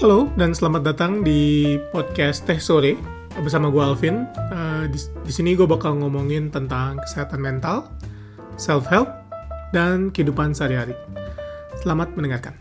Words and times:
Halo 0.00 0.32
dan 0.32 0.56
selamat 0.56 0.80
datang 0.80 1.20
di 1.20 1.76
podcast 1.92 2.48
Teh 2.48 2.56
Sore 2.56 2.96
bersama 3.36 3.68
gue 3.68 3.84
Alvin. 3.84 4.24
Uh, 4.48 4.88
di, 4.88 4.96
di 4.96 5.28
sini 5.28 5.52
gue 5.52 5.68
bakal 5.68 5.92
ngomongin 6.00 6.48
tentang 6.48 6.96
kesehatan 7.04 7.36
mental, 7.36 7.84
self 8.56 8.88
help, 8.88 9.12
dan 9.76 10.08
kehidupan 10.08 10.56
sehari-hari. 10.56 10.96
Selamat 11.84 12.16
mendengarkan. 12.16 12.56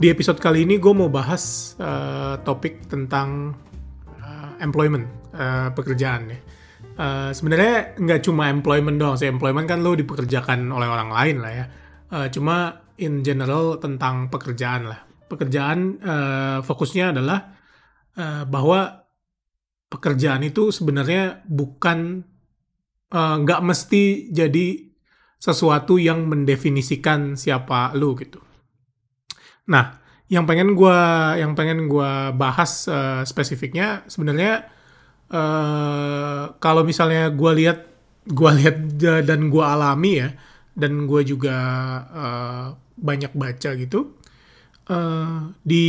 Di 0.00 0.08
episode 0.08 0.40
kali 0.40 0.64
ini 0.64 0.80
gue 0.80 0.96
mau 0.96 1.12
bahas 1.12 1.76
uh, 1.76 2.40
topik 2.48 2.88
tentang 2.88 3.60
uh, 4.24 4.56
employment, 4.56 5.04
uh, 5.36 5.68
pekerjaan 5.76 6.32
ya. 6.32 6.40
Uh, 6.96 7.28
Sebenarnya 7.28 7.92
nggak 8.00 8.24
cuma 8.24 8.48
employment 8.48 8.96
doang 8.96 9.20
sih, 9.20 9.28
employment 9.28 9.68
kan 9.68 9.84
lo 9.84 9.92
dipekerjakan 9.92 10.64
oleh 10.72 10.88
orang 10.88 11.12
lain 11.12 11.36
lah 11.44 11.52
ya. 11.52 11.66
Uh, 12.08 12.32
cuma 12.32 12.85
in 13.00 13.20
general 13.24 13.76
tentang 13.80 14.28
pekerjaan 14.32 14.88
lah. 14.88 15.00
Pekerjaan 15.26 15.98
uh, 16.00 16.58
fokusnya 16.62 17.16
adalah 17.16 17.56
uh, 18.16 18.44
bahwa 18.46 19.04
pekerjaan 19.86 20.42
itu 20.42 20.74
sebenarnya 20.74 21.46
bukan 21.46 22.22
nggak 23.16 23.60
uh, 23.62 23.66
mesti 23.66 24.34
jadi 24.34 24.82
sesuatu 25.38 25.94
yang 26.00 26.26
mendefinisikan 26.26 27.38
siapa 27.38 27.94
lu 27.94 28.18
gitu. 28.18 28.42
Nah, 29.70 30.02
yang 30.26 30.42
pengen 30.42 30.74
gue 30.74 30.98
yang 31.38 31.54
pengen 31.54 31.86
gua 31.86 32.34
bahas 32.34 32.90
uh, 32.90 33.22
spesifiknya 33.22 34.02
sebenarnya 34.10 34.66
uh, 35.30 36.58
kalau 36.58 36.82
misalnya 36.82 37.30
gue 37.30 37.52
lihat 37.62 37.78
gue 38.26 38.50
lihat 38.58 38.98
dan 39.22 39.46
gue 39.46 39.64
alami 39.64 40.12
ya 40.18 40.34
dan 40.74 41.06
gue 41.06 41.22
juga 41.22 41.56
uh, 42.10 42.66
banyak 42.96 43.32
baca 43.36 43.70
gitu 43.76 44.16
uh, 44.90 45.52
di 45.62 45.86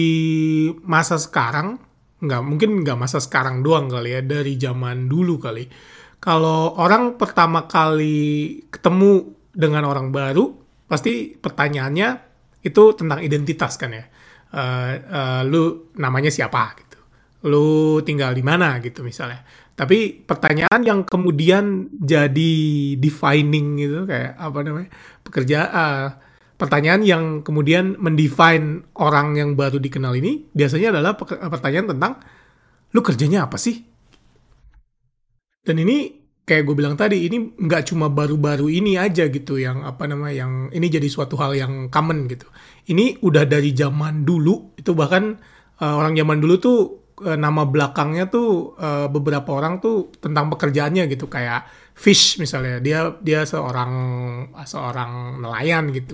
masa 0.85 1.17
sekarang 1.17 1.79
nggak 2.17 2.41
mungkin 2.41 2.81
nggak 2.81 2.97
masa 2.97 3.21
sekarang 3.21 3.61
doang 3.61 3.89
kali 3.93 4.17
ya 4.17 4.21
dari 4.25 4.57
zaman 4.57 5.05
dulu 5.05 5.37
kali. 5.37 5.69
Kalau 6.17 6.73
orang 6.81 7.13
pertama 7.13 7.69
kali 7.69 8.57
ketemu 8.73 9.37
dengan 9.53 9.85
orang 9.85 10.09
baru 10.09 10.49
pasti 10.89 11.37
pertanyaannya 11.37 12.09
itu 12.65 12.83
tentang 12.97 13.21
identitas 13.21 13.77
kan 13.77 13.93
ya. 13.93 14.05
Uh, 14.47 14.91
uh, 15.13 15.41
lu 15.45 15.93
namanya 16.01 16.33
siapa 16.33 16.73
gitu? 16.81 16.99
Lu 17.45 18.01
tinggal 18.01 18.33
di 18.33 18.41
mana 18.41 18.81
gitu 18.81 19.05
misalnya. 19.05 19.45
Tapi 19.77 20.25
pertanyaan 20.25 20.81
yang 20.81 21.05
kemudian 21.05 21.93
jadi 21.93 22.53
defining 22.97 23.77
gitu 23.77 24.09
kayak 24.09 24.41
apa 24.41 24.59
namanya? 24.65 24.89
Pekerja 25.21 25.59
uh, 25.69 26.07
pertanyaan 26.57 27.01
yang 27.05 27.23
kemudian 27.45 27.95
mendefine 28.01 28.89
orang 28.97 29.37
yang 29.37 29.53
baru 29.53 29.77
dikenal 29.77 30.17
ini 30.17 30.49
biasanya 30.51 30.97
adalah 30.97 31.13
pertanyaan 31.53 31.93
tentang 31.93 32.13
lu 32.91 32.99
kerjanya 33.05 33.45
apa 33.45 33.61
sih? 33.61 33.85
Dan 35.61 35.77
ini 35.77 36.17
kayak 36.47 36.63
gue 36.63 36.75
bilang 36.79 36.95
tadi 36.95 37.27
ini 37.27 37.53
nggak 37.59 37.91
cuma 37.91 38.07
baru-baru 38.07 38.71
ini 38.71 38.95
aja 38.95 39.27
gitu 39.27 39.59
yang 39.59 39.83
apa 39.83 40.07
namanya 40.07 40.47
yang 40.47 40.71
ini 40.71 40.87
jadi 40.87 41.05
suatu 41.11 41.35
hal 41.37 41.53
yang 41.53 41.73
common 41.93 42.25
gitu. 42.31 42.47
Ini 42.89 43.21
udah 43.21 43.43
dari 43.45 43.75
zaman 43.75 44.23
dulu 44.23 44.79
itu 44.79 44.95
bahkan 44.97 45.37
uh, 45.83 45.93
orang 45.99 46.15
zaman 46.15 46.39
dulu 46.39 46.55
tuh 46.57 46.79
uh, 47.27 47.37
nama 47.37 47.67
belakangnya 47.67 48.31
tuh 48.31 48.79
uh, 48.79 49.11
beberapa 49.11 49.53
orang 49.53 49.83
tuh 49.83 50.09
tentang 50.23 50.47
pekerjaannya 50.47 51.05
gitu 51.11 51.27
kayak 51.27 51.67
Fish 51.97 52.37
misalnya 52.37 52.77
dia 52.77 52.99
dia 53.25 53.41
seorang 53.41 53.91
seorang 54.63 55.41
nelayan 55.41 55.89
gitu 55.89 56.13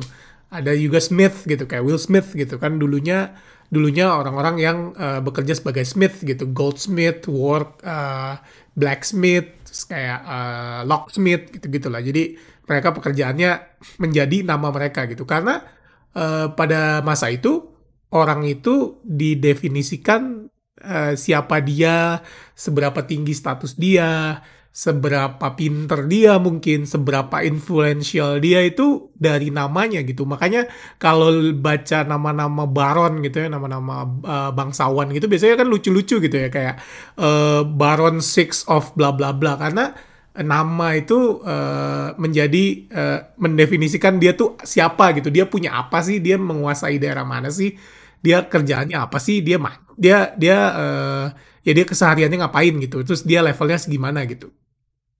ada 0.53 0.71
juga 0.77 1.01
Smith 1.01 1.49
gitu 1.49 1.65
kayak 1.65 1.81
Will 1.81 1.97
Smith 1.97 2.37
gitu 2.37 2.61
kan. 2.61 2.77
Dulunya 2.77 3.33
dulunya 3.73 4.13
orang-orang 4.13 4.55
yang 4.61 4.77
uh, 4.93 5.17
bekerja 5.25 5.57
sebagai 5.57 5.81
Smith 5.83 6.21
gitu. 6.21 6.45
Goldsmith 6.53 7.25
work 7.25 7.81
uh, 7.81 8.37
blacksmith 8.77 9.49
kayak 9.89 10.21
uh, 10.21 10.81
locksmith 10.85 11.49
gitu 11.49 11.65
gitulah 11.73 11.97
jadi 11.97 12.37
mereka 12.69 12.93
pekerjaannya 12.93 13.81
menjadi 13.97 14.45
nama 14.45 14.69
mereka 14.69 15.09
gitu. 15.09 15.25
Karena 15.25 15.65
uh, 16.13 16.53
pada 16.53 17.01
masa 17.01 17.33
itu 17.33 17.73
orang 18.13 18.45
itu 18.45 19.01
didefinisikan 19.01 20.47
uh, 20.85 21.13
siapa 21.17 21.59
dia 21.65 22.21
seberapa 22.53 23.01
tinggi 23.03 23.33
status 23.33 23.73
dia 23.75 24.39
seberapa 24.73 25.53
pinter 25.53 26.09
dia 26.09 26.41
mungkin, 26.41 26.89
seberapa 26.89 27.45
influential 27.45 28.41
dia 28.41 28.65
itu 28.65 29.13
dari 29.13 29.53
namanya 29.53 30.01
gitu. 30.01 30.25
Makanya 30.25 30.65
kalau 30.97 31.29
baca 31.53 32.01
nama-nama 32.01 32.65
baron 32.65 33.21
gitu 33.21 33.45
ya, 33.45 33.53
nama-nama 33.53 34.01
uh, 34.25 34.49
bangsawan 34.49 35.13
gitu 35.13 35.29
biasanya 35.29 35.61
kan 35.61 35.69
lucu-lucu 35.69 36.17
gitu 36.17 36.33
ya 36.33 36.49
kayak 36.49 36.81
uh, 37.21 37.61
Baron 37.61 38.17
Six 38.17 38.65
of 38.65 38.97
bla 38.97 39.13
bla 39.13 39.29
bla 39.29 39.61
karena 39.61 39.93
nama 40.41 40.97
itu 40.97 41.45
uh, 41.45 42.17
menjadi 42.17 42.89
uh, 42.89 43.19
mendefinisikan 43.37 44.17
dia 44.17 44.33
tuh 44.33 44.57
siapa 44.65 45.13
gitu. 45.13 45.29
Dia 45.29 45.45
punya 45.45 45.77
apa 45.77 46.01
sih? 46.01 46.17
Dia 46.17 46.41
menguasai 46.41 46.97
daerah 46.97 47.21
mana 47.21 47.53
sih? 47.53 47.77
Dia 48.25 48.41
kerjaannya 48.49 48.97
apa 48.97 49.21
sih? 49.21 49.45
Dia 49.45 49.61
dia 49.93 50.33
dia 50.33 50.57
uh, 50.73 51.25
ya 51.61 51.71
dia 51.77 51.85
kesehariannya 51.85 52.41
ngapain 52.41 52.73
gitu. 52.81 53.05
Terus 53.05 53.21
dia 53.21 53.45
levelnya 53.45 53.77
segimana 53.77 54.25
gitu. 54.25 54.49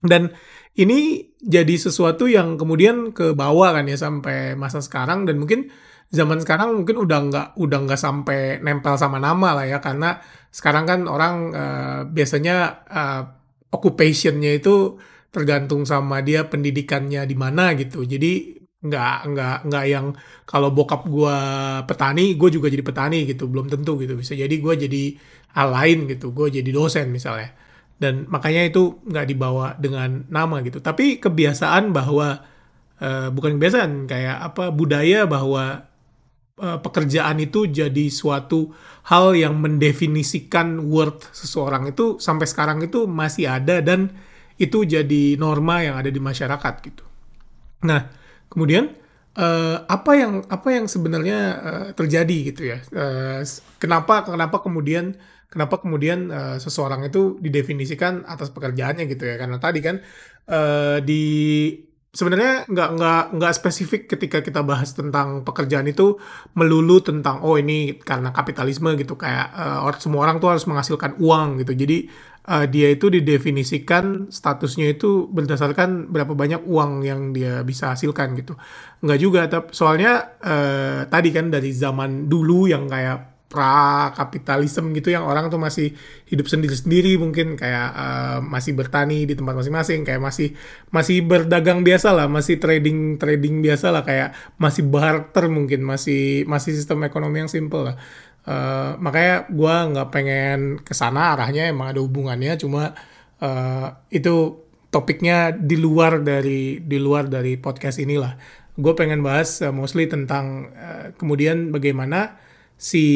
Dan 0.04 0.30
ini 0.76 1.32
jadi 1.40 1.74
sesuatu 1.78 2.28
yang 2.28 2.60
kemudian 2.60 3.14
ke 3.16 3.32
bawah 3.32 3.72
kan 3.72 3.88
ya 3.88 3.96
sampai 3.96 4.52
masa 4.54 4.84
sekarang. 4.84 5.24
Dan 5.24 5.40
mungkin 5.40 5.72
zaman 6.12 6.44
sekarang 6.44 6.84
mungkin 6.84 7.00
udah 7.00 7.18
nggak 7.30 7.48
udah 7.56 7.78
nggak 7.88 8.00
sampai 8.00 8.60
nempel 8.60 8.94
sama 9.00 9.16
nama 9.16 9.56
lah 9.56 9.66
ya. 9.66 9.78
Karena 9.80 10.20
sekarang 10.52 10.84
kan 10.84 11.00
orang 11.08 11.34
uh, 11.56 12.00
biasanya 12.06 12.84
uh, 12.86 13.22
occupationnya 13.72 14.60
itu 14.60 15.00
tergantung 15.34 15.82
sama 15.82 16.22
dia 16.22 16.46
pendidikannya 16.46 17.26
di 17.26 17.36
mana 17.38 17.74
gitu. 17.74 18.04
Jadi 18.06 18.62
nggak 18.84 19.16
nggak 19.32 19.56
nggak 19.64 19.84
yang 19.88 20.12
kalau 20.44 20.68
bokap 20.68 21.08
gue 21.08 21.38
petani 21.88 22.36
gue 22.36 22.48
juga 22.52 22.68
jadi 22.68 22.84
petani 22.84 23.24
gitu. 23.30 23.48
Belum 23.48 23.66
tentu 23.70 23.96
gitu. 23.98 24.14
Bisa 24.18 24.36
jadi 24.36 24.52
gue 24.52 24.74
jadi 24.74 25.02
hal 25.56 25.68
lain 25.72 25.98
gitu. 26.10 26.30
Gue 26.36 26.50
jadi 26.52 26.68
dosen 26.68 27.08
misalnya 27.10 27.63
dan 27.98 28.26
makanya 28.26 28.66
itu 28.66 28.98
nggak 29.06 29.26
dibawa 29.30 29.78
dengan 29.78 30.26
nama 30.26 30.60
gitu. 30.66 30.82
Tapi 30.82 31.22
kebiasaan 31.22 31.94
bahwa 31.94 32.42
uh, 32.98 33.28
bukan 33.30 33.56
kebiasaan 33.56 34.10
kayak 34.10 34.36
apa 34.52 34.74
budaya 34.74 35.24
bahwa 35.30 35.86
uh, 36.58 36.78
pekerjaan 36.82 37.38
itu 37.42 37.70
jadi 37.70 38.06
suatu 38.10 38.74
hal 39.06 39.38
yang 39.38 39.58
mendefinisikan 39.58 40.82
worth 40.90 41.30
seseorang 41.30 41.90
itu 41.90 42.18
sampai 42.18 42.46
sekarang 42.50 42.82
itu 42.82 43.06
masih 43.06 43.46
ada 43.50 43.78
dan 43.78 44.10
itu 44.54 44.86
jadi 44.86 45.34
norma 45.34 45.82
yang 45.82 45.98
ada 45.98 46.10
di 46.10 46.20
masyarakat 46.22 46.74
gitu. 46.82 47.04
Nah 47.86 48.10
kemudian 48.50 48.94
uh, 49.38 49.82
apa 49.86 50.12
yang 50.14 50.32
apa 50.46 50.68
yang 50.70 50.86
sebenarnya 50.86 51.38
uh, 51.58 51.88
terjadi 51.94 52.38
gitu 52.54 52.62
ya? 52.74 52.78
Uh, 52.94 53.42
kenapa 53.82 54.26
kenapa 54.26 54.62
kemudian 54.62 55.18
kenapa 55.54 55.78
kemudian 55.78 56.34
uh, 56.34 56.56
seseorang 56.58 57.06
itu 57.06 57.38
didefinisikan 57.38 58.26
atas 58.26 58.50
pekerjaannya 58.50 59.06
gitu 59.06 59.22
ya? 59.22 59.38
Karena 59.38 59.62
tadi 59.62 59.78
kan 59.78 60.02
uh, 60.50 60.98
di 60.98 61.22
sebenarnya 62.14 62.70
nggak 62.70 62.88
nggak 62.94 63.22
nggak 63.38 63.52
spesifik 63.58 64.02
ketika 64.06 64.38
kita 64.38 64.62
bahas 64.62 64.94
tentang 64.94 65.42
pekerjaan 65.42 65.90
itu 65.90 66.14
melulu 66.54 67.02
tentang 67.02 67.42
oh 67.42 67.58
ini 67.58 67.98
karena 67.98 68.30
kapitalisme 68.30 68.94
gitu 68.94 69.18
kayak 69.18 69.50
uh, 69.50 69.90
semua 69.98 70.30
orang 70.30 70.38
tuh 70.38 70.54
harus 70.54 70.64
menghasilkan 70.70 71.18
uang 71.18 71.66
gitu. 71.66 71.74
Jadi 71.74 72.06
uh, 72.46 72.66
dia 72.70 72.94
itu 72.94 73.10
didefinisikan 73.10 74.30
statusnya 74.30 74.94
itu 74.94 75.26
berdasarkan 75.26 76.06
berapa 76.14 76.38
banyak 76.38 76.62
uang 76.62 77.02
yang 77.02 77.34
dia 77.34 77.66
bisa 77.66 77.98
hasilkan 77.98 78.38
gitu. 78.38 78.54
Nggak 79.02 79.18
juga 79.18 79.40
tapi 79.50 79.74
soalnya 79.74 80.38
uh, 80.38 81.10
tadi 81.10 81.34
kan 81.34 81.50
dari 81.50 81.74
zaman 81.74 82.30
dulu 82.30 82.70
yang 82.70 82.86
kayak 82.86 83.33
pra 83.54 84.10
kapitalisme 84.18 84.90
gitu 84.98 85.14
yang 85.14 85.22
orang 85.22 85.46
tuh 85.46 85.62
masih 85.62 85.94
hidup 86.26 86.50
sendiri-sendiri 86.50 87.14
mungkin 87.14 87.54
kayak 87.54 87.88
uh, 87.94 88.38
masih 88.42 88.74
bertani 88.74 89.22
di 89.30 89.38
tempat 89.38 89.54
masing-masing 89.54 90.02
kayak 90.02 90.18
masih 90.18 90.58
masih 90.90 91.22
berdagang 91.22 91.86
biasa 91.86 92.10
lah 92.10 92.26
masih 92.26 92.58
trading 92.58 93.14
trading 93.22 93.62
biasa 93.62 93.94
lah 93.94 94.02
kayak 94.02 94.34
masih 94.58 94.82
barter 94.90 95.46
mungkin 95.46 95.86
masih 95.86 96.42
masih 96.50 96.74
sistem 96.74 97.06
ekonomi 97.06 97.46
yang 97.46 97.52
simple 97.52 97.94
lah. 97.94 97.96
Uh, 98.44 98.98
makanya 98.98 99.46
gue 99.48 99.74
nggak 99.94 100.08
pengen 100.10 100.60
ke 100.82 100.92
sana 100.92 101.32
arahnya 101.32 101.70
emang 101.70 101.94
ada 101.94 102.02
hubungannya 102.02 102.60
cuma 102.60 102.92
uh, 103.40 103.88
itu 104.12 104.64
topiknya 104.92 105.50
di 105.50 105.74
luar 105.74 106.20
dari 106.20 106.78
di 106.78 106.98
luar 107.02 107.26
dari 107.26 107.58
podcast 107.58 107.98
inilah. 107.98 108.36
Gue 108.74 108.94
pengen 108.94 109.22
bahas 109.22 109.62
uh, 109.62 109.74
mostly 109.74 110.06
tentang 110.06 110.70
uh, 110.74 111.06
kemudian 111.14 111.70
bagaimana 111.70 112.38
si 112.74 113.06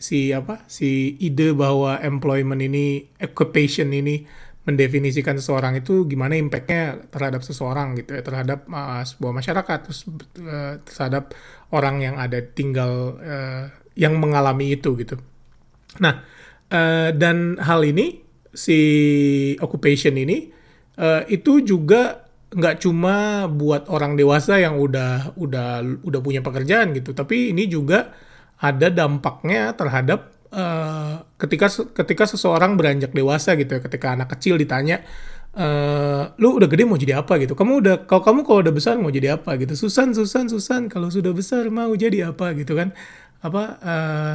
si 0.00 0.32
apa 0.32 0.64
si 0.66 1.14
ide 1.20 1.52
bahwa 1.52 2.00
employment 2.00 2.64
ini 2.64 3.06
occupation 3.20 3.92
ini 3.92 4.24
mendefinisikan 4.64 5.36
seseorang 5.36 5.76
itu 5.76 6.08
gimana 6.08 6.40
impactnya 6.40 7.12
terhadap 7.12 7.44
seseorang 7.44 8.00
gitu 8.00 8.16
ya 8.16 8.22
terhadap 8.24 8.64
uh, 8.72 9.04
sebuah 9.04 9.32
masyarakat 9.36 9.78
terus 9.84 10.08
uh, 10.40 10.80
terhadap 10.88 11.36
orang 11.68 12.00
yang 12.00 12.16
ada 12.16 12.40
tinggal 12.40 13.20
uh, 13.20 13.68
yang 13.94 14.16
mengalami 14.16 14.72
itu 14.72 14.96
gitu. 14.96 15.20
Nah 16.00 16.24
uh, 16.72 17.12
dan 17.12 17.60
hal 17.60 17.84
ini 17.84 18.24
si 18.56 18.80
occupation 19.60 20.16
ini 20.16 20.48
uh, 20.96 21.28
itu 21.28 21.60
juga 21.60 22.24
nggak 22.54 22.86
cuma 22.86 23.44
buat 23.50 23.90
orang 23.90 24.14
dewasa 24.14 24.62
yang 24.62 24.78
udah 24.78 25.34
udah 25.36 25.82
udah 26.06 26.20
punya 26.22 26.40
pekerjaan 26.40 26.94
gitu, 26.94 27.10
tapi 27.10 27.50
ini 27.50 27.66
juga 27.66 28.14
ada 28.64 28.88
dampaknya 28.88 29.76
terhadap 29.76 30.32
uh, 30.48 31.20
ketika 31.36 31.68
ketika 31.92 32.24
seseorang 32.24 32.80
beranjak 32.80 33.12
dewasa 33.12 33.52
gitu 33.60 33.76
ya, 33.76 33.80
ketika 33.84 34.16
anak 34.16 34.32
kecil 34.32 34.56
ditanya 34.56 35.04
Uh, 35.54 36.34
lu 36.42 36.58
udah 36.58 36.66
gede 36.66 36.82
mau 36.82 36.98
jadi 36.98 37.22
apa? 37.22 37.38
gitu. 37.38 37.54
Kamu 37.54 37.78
udah 37.78 38.10
kalau 38.10 38.26
kamu 38.26 38.42
kalau 38.42 38.58
udah 38.66 38.74
besar 38.74 38.98
mau 38.98 39.14
jadi 39.14 39.38
apa? 39.38 39.54
gitu. 39.54 39.78
Susan 39.78 40.10
Susan 40.10 40.50
Susan 40.50 40.90
kalau 40.90 41.06
sudah 41.14 41.30
besar 41.30 41.70
mau 41.70 41.94
jadi 41.94 42.34
apa? 42.34 42.50
gitu 42.58 42.74
kan. 42.74 42.90
Apa 43.38 43.62
uh, 43.78 44.34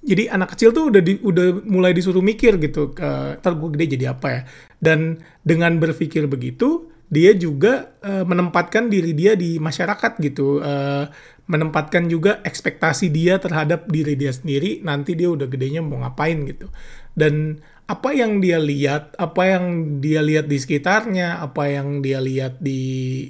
jadi 0.00 0.32
anak 0.32 0.56
kecil 0.56 0.72
tuh 0.72 0.88
udah 0.88 1.04
di, 1.04 1.20
udah 1.20 1.60
mulai 1.68 1.92
disuruh 1.92 2.24
mikir 2.24 2.56
gitu 2.56 2.96
uh, 2.96 3.36
ntar 3.36 3.60
gue 3.60 3.68
gede 3.76 4.00
jadi 4.00 4.16
apa 4.16 4.26
ya? 4.32 4.40
Dan 4.80 5.20
dengan 5.44 5.76
berpikir 5.76 6.24
begitu 6.32 6.88
dia 7.12 7.36
juga 7.36 7.92
uh, 8.00 8.24
menempatkan 8.24 8.88
diri 8.88 9.12
dia 9.12 9.36
di 9.36 9.60
masyarakat 9.60 10.16
gitu. 10.24 10.64
Uh, 10.64 11.12
menempatkan 11.46 12.10
juga 12.10 12.42
ekspektasi 12.42 13.10
dia 13.14 13.38
terhadap 13.38 13.86
diri 13.86 14.18
dia 14.18 14.34
sendiri 14.34 14.82
nanti 14.82 15.14
dia 15.14 15.30
udah 15.30 15.46
gedenya 15.46 15.82
mau 15.82 16.02
ngapain 16.02 16.42
gitu. 16.46 16.66
Dan 17.14 17.62
apa 17.86 18.10
yang 18.10 18.42
dia 18.42 18.58
lihat 18.58 19.14
apa 19.14 19.42
yang 19.46 19.64
dia 20.02 20.18
lihat 20.18 20.50
di 20.50 20.58
sekitarnya 20.58 21.38
apa 21.38 21.70
yang 21.70 22.02
dia 22.02 22.18
lihat 22.18 22.58
di 22.58 22.82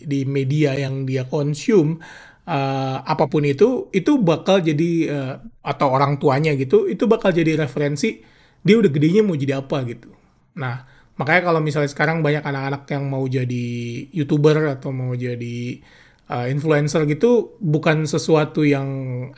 di 0.09 0.25
media 0.25 0.73
yang 0.73 1.05
dia 1.05 1.29
konsum 1.29 2.01
uh, 2.49 2.97
apa 3.05 3.29
pun 3.29 3.45
itu 3.45 3.93
itu 3.93 4.17
bakal 4.17 4.65
jadi 4.65 4.93
uh, 5.13 5.35
atau 5.61 5.93
orang 5.93 6.17
tuanya 6.17 6.57
gitu 6.57 6.89
itu 6.89 7.05
bakal 7.05 7.37
jadi 7.37 7.61
referensi 7.69 8.25
dia 8.65 8.81
udah 8.81 8.89
gedenya 8.89 9.21
mau 9.21 9.37
jadi 9.37 9.61
apa 9.61 9.85
gitu. 9.85 10.09
Nah 10.57 10.89
makanya 11.21 11.53
kalau 11.53 11.61
misalnya 11.61 11.93
sekarang 11.93 12.25
banyak 12.25 12.41
anak-anak 12.41 12.89
yang 12.89 13.05
mau 13.13 13.29
jadi 13.29 13.67
youtuber 14.09 14.73
atau 14.73 14.89
mau 14.89 15.13
jadi 15.13 15.85
uh, 16.31 16.47
influencer 16.51 17.07
gitu 17.07 17.57
bukan 17.63 18.07
sesuatu 18.07 18.67
yang 18.67 18.89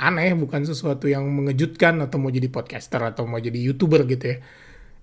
aneh, 0.00 0.32
bukan 0.36 0.64
sesuatu 0.64 1.08
yang 1.08 1.28
mengejutkan 1.28 2.00
atau 2.04 2.16
mau 2.20 2.32
jadi 2.32 2.48
podcaster 2.48 3.00
atau 3.04 3.28
mau 3.28 3.40
jadi 3.40 3.56
youtuber 3.56 4.08
gitu 4.08 4.36
ya. 4.36 4.38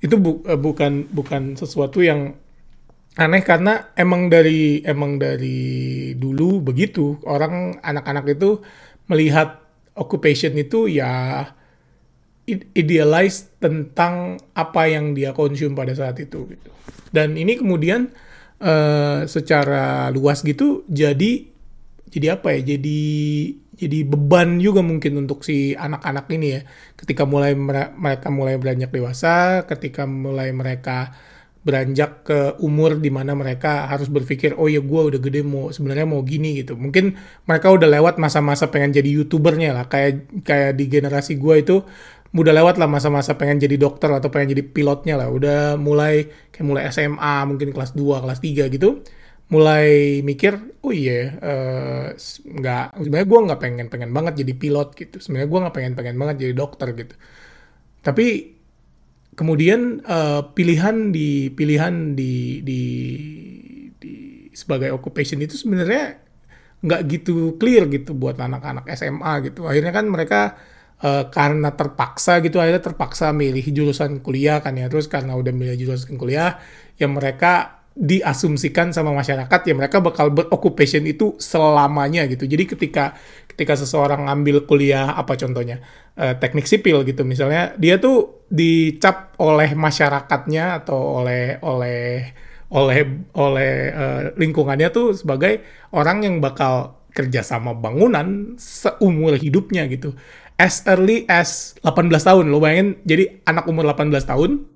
Itu 0.02 0.18
bu 0.22 0.42
uh, 0.46 0.58
bukan 0.58 1.10
bukan 1.14 1.58
sesuatu 1.58 2.02
yang 2.02 2.38
aneh 3.16 3.44
karena 3.48 3.96
emang 3.96 4.28
dari 4.28 4.84
emang 4.84 5.16
dari 5.16 6.12
dulu 6.20 6.60
begitu 6.60 7.16
orang 7.24 7.80
anak-anak 7.80 8.36
itu 8.36 8.60
melihat 9.08 9.64
occupation 9.96 10.52
itu 10.60 10.92
ya 10.92 11.48
idealize 12.76 13.50
tentang 13.58 14.38
apa 14.54 14.86
yang 14.86 15.18
dia 15.18 15.34
konsum 15.34 15.74
pada 15.74 15.96
saat 15.96 16.20
itu 16.22 16.46
gitu. 16.46 16.70
Dan 17.10 17.40
ini 17.40 17.56
kemudian 17.56 18.12
uh, 18.60 19.24
secara 19.26 20.12
luas 20.12 20.44
gitu 20.44 20.84
jadi 20.92 21.55
jadi 22.15 22.39
apa 22.39 22.56
ya 22.56 22.79
jadi 22.79 23.00
jadi 23.75 24.07
beban 24.07 24.56
juga 24.63 24.79
mungkin 24.79 25.27
untuk 25.27 25.44
si 25.44 25.75
anak-anak 25.75 26.25
ini 26.31 26.47
ya. 26.56 26.62
Ketika 26.95 27.27
mulai 27.27 27.51
mereka 27.59 28.31
mulai 28.31 28.56
beranjak 28.56 28.95
dewasa 28.95 29.67
ketika 29.67 30.07
mulai 30.07 30.56
mereka 30.56 31.12
beranjak 31.65 32.23
ke 32.23 32.39
umur 32.62 33.01
di 33.01 33.09
mana 33.09 33.33
mereka 33.35 33.89
harus 33.89 34.07
berpikir 34.07 34.53
oh 34.56 34.69
ya 34.69 34.79
gue 34.79 35.01
udah 35.12 35.17
gede 35.19 35.41
mau 35.44 35.75
sebenarnya 35.75 36.07
mau 36.07 36.23
gini 36.23 36.63
gitu. 36.63 36.79
Mungkin 36.79 37.19
mereka 37.44 37.67
udah 37.75 37.89
lewat 38.00 38.15
masa-masa 38.15 38.71
pengen 38.71 38.95
jadi 38.95 39.09
youtubernya 39.12 39.75
lah. 39.75 39.85
Kayak 39.91 40.31
kayak 40.47 40.71
di 40.79 40.85
generasi 40.88 41.35
gue 41.35 41.56
itu 41.59 41.75
udah 42.35 42.53
lewat 42.56 42.79
lah 42.79 42.88
masa-masa 42.88 43.35
pengen 43.35 43.59
jadi 43.59 43.75
dokter 43.75 44.07
atau 44.07 44.31
pengen 44.31 44.56
jadi 44.56 44.63
pilotnya 44.63 45.19
lah. 45.19 45.27
Udah 45.27 45.75
mulai 45.75 46.31
kayak 46.56 46.63
mulai 46.63 46.83
SMA 46.95 47.35
mungkin 47.44 47.75
kelas 47.75 47.91
2 47.91 48.23
kelas 48.23 48.39
3 48.39 48.71
gitu 48.71 49.03
mulai 49.45 50.19
mikir 50.25 50.57
oh 50.81 50.89
iya 50.89 51.38
uh, 51.38 52.06
nggak 52.42 52.97
sebenarnya 52.97 53.27
gue 53.30 53.39
nggak 53.45 53.62
pengen 53.62 53.88
pengen 53.94 54.12
banget 54.13 54.33
jadi 54.42 54.53
pilot 54.57 54.89
gitu. 54.97 55.15
Sebenarnya 55.21 55.50
gue 55.51 55.59
nggak 55.65 55.75
pengen 55.75 55.94
pengen 55.94 56.15
banget 56.18 56.36
jadi 56.50 56.53
dokter 56.57 56.88
gitu. 56.97 57.15
Tapi 58.01 58.25
kemudian 59.36 60.01
uh, 60.06 60.50
pilihan 60.56 61.12
di 61.12 61.51
pilihan 61.53 62.15
di, 62.18 62.63
di 62.63 62.81
di 64.01 64.13
sebagai 64.56 64.89
occupation 64.95 65.44
itu 65.44 65.59
sebenarnya 65.59 66.18
nggak 66.86 67.01
gitu 67.12 67.59
clear 67.59 67.86
gitu 67.91 68.18
buat 68.18 68.38
anak-anak 68.41 68.89
SMA 68.98 69.33
gitu. 69.51 69.69
Akhirnya 69.69 69.94
kan 69.94 70.06
mereka 70.09 70.57
uh, 71.06 71.30
karena 71.30 71.69
terpaksa 71.77 72.41
gitu 72.41 72.57
akhirnya 72.57 72.81
terpaksa 72.81 73.30
milih 73.30 73.65
jurusan 73.69 74.25
kuliah 74.25 74.57
kan 74.65 74.74
ya. 74.74 74.89
Terus 74.89 75.06
karena 75.06 75.38
udah 75.38 75.53
milih 75.53 75.77
jurusan 75.77 76.18
kuliah 76.18 76.57
ya 76.98 77.06
mereka 77.06 77.85
diasumsikan 77.95 78.92
sama 78.92 79.15
masyarakat 79.15 79.59
ya 79.63 79.71
mereka 79.71 80.03
bakal 80.03 80.27
beroccupation 80.27 81.07
itu 81.07 81.39
selamanya 81.39 82.27
gitu. 82.27 82.44
Jadi 82.44 82.75
ketika 82.75 83.15
ketika 83.47 83.80
seseorang 83.80 84.27
ngambil 84.27 84.68
kuliah 84.68 85.15
apa 85.15 85.39
contohnya 85.39 85.80
uh, 86.19 86.36
teknik 86.36 86.68
sipil 86.68 87.07
gitu 87.07 87.24
misalnya 87.24 87.71
dia 87.80 87.95
tuh 87.95 88.44
dicap 88.51 89.31
oleh 89.39 89.71
masyarakatnya 89.80 90.83
atau 90.83 91.24
oleh 91.24 91.56
oleh 91.63 92.36
oleh 92.75 93.00
oleh 93.31 93.71
uh, 93.95 94.21
lingkungannya 94.36 94.91
tuh 94.91 95.15
sebagai 95.15 95.63
orang 95.95 96.27
yang 96.27 96.36
bakal 96.44 97.00
kerja 97.15 97.48
sama 97.48 97.71
bangunan 97.71 98.59
seumur 98.59 99.39
hidupnya 99.39 99.88
gitu. 99.88 100.12
As 100.59 100.83
early 100.83 101.24
as 101.31 101.80
18 101.88 102.12
tahun 102.12 102.51
lo 102.51 102.59
bayangin 102.59 103.00
jadi 103.07 103.39
anak 103.48 103.71
umur 103.71 103.88
18 103.88 104.12
tahun 104.27 104.68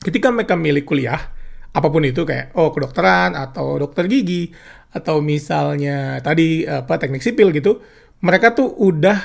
ketika 0.00 0.32
mereka 0.32 0.56
milih 0.56 0.88
kuliah 0.88 1.43
apa 1.74 1.88
pun 1.90 2.06
itu 2.06 2.22
kayak 2.22 2.54
oh 2.54 2.70
kedokteran 2.70 3.34
atau 3.34 3.76
dokter 3.82 4.06
gigi 4.06 4.54
atau 4.94 5.18
misalnya 5.18 6.22
tadi 6.22 6.62
apa 6.62 6.94
teknik 7.02 7.18
sipil 7.18 7.50
gitu 7.50 7.82
mereka 8.22 8.54
tuh 8.54 8.70
udah 8.78 9.18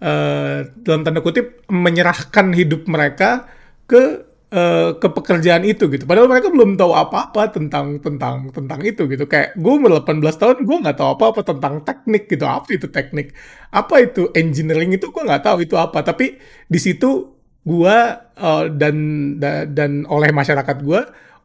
uh, 0.00 0.64
dalam 0.80 1.04
tanda 1.04 1.20
kutip 1.20 1.62
menyerahkan 1.68 2.50
hidup 2.56 2.88
mereka 2.88 3.44
ke 3.84 4.30
uh, 4.50 4.96
ke 4.98 5.08
pekerjaan 5.12 5.62
itu 5.62 5.86
gitu. 5.92 6.04
Padahal 6.08 6.26
mereka 6.26 6.50
belum 6.50 6.74
tahu 6.74 6.92
apa-apa 6.96 7.54
tentang 7.54 8.00
tentang 8.02 8.50
tentang 8.50 8.80
itu 8.82 9.06
gitu. 9.06 9.24
Kayak 9.30 9.54
gue 9.56 9.72
umur 9.72 10.02
18 10.02 10.20
tahun 10.40 10.56
gue 10.66 10.76
nggak 10.82 10.96
tahu 10.98 11.08
apa-apa 11.16 11.40
tentang 11.46 11.74
teknik 11.86 12.26
gitu. 12.26 12.44
Apa 12.46 12.68
itu 12.74 12.86
teknik? 12.90 13.36
Apa 13.70 14.02
itu 14.02 14.32
engineering 14.34 14.96
itu 14.96 15.12
gue 15.12 15.22
nggak 15.22 15.44
tahu 15.46 15.62
itu 15.64 15.76
apa. 15.78 16.02
Tapi 16.02 16.40
di 16.66 16.80
situ 16.80 17.36
gue 17.60 17.96
uh, 18.40 18.64
dan, 18.72 18.96
dan 19.36 19.70
dan 19.76 19.90
oleh 20.08 20.32
masyarakat 20.32 20.76
gue 20.80 21.00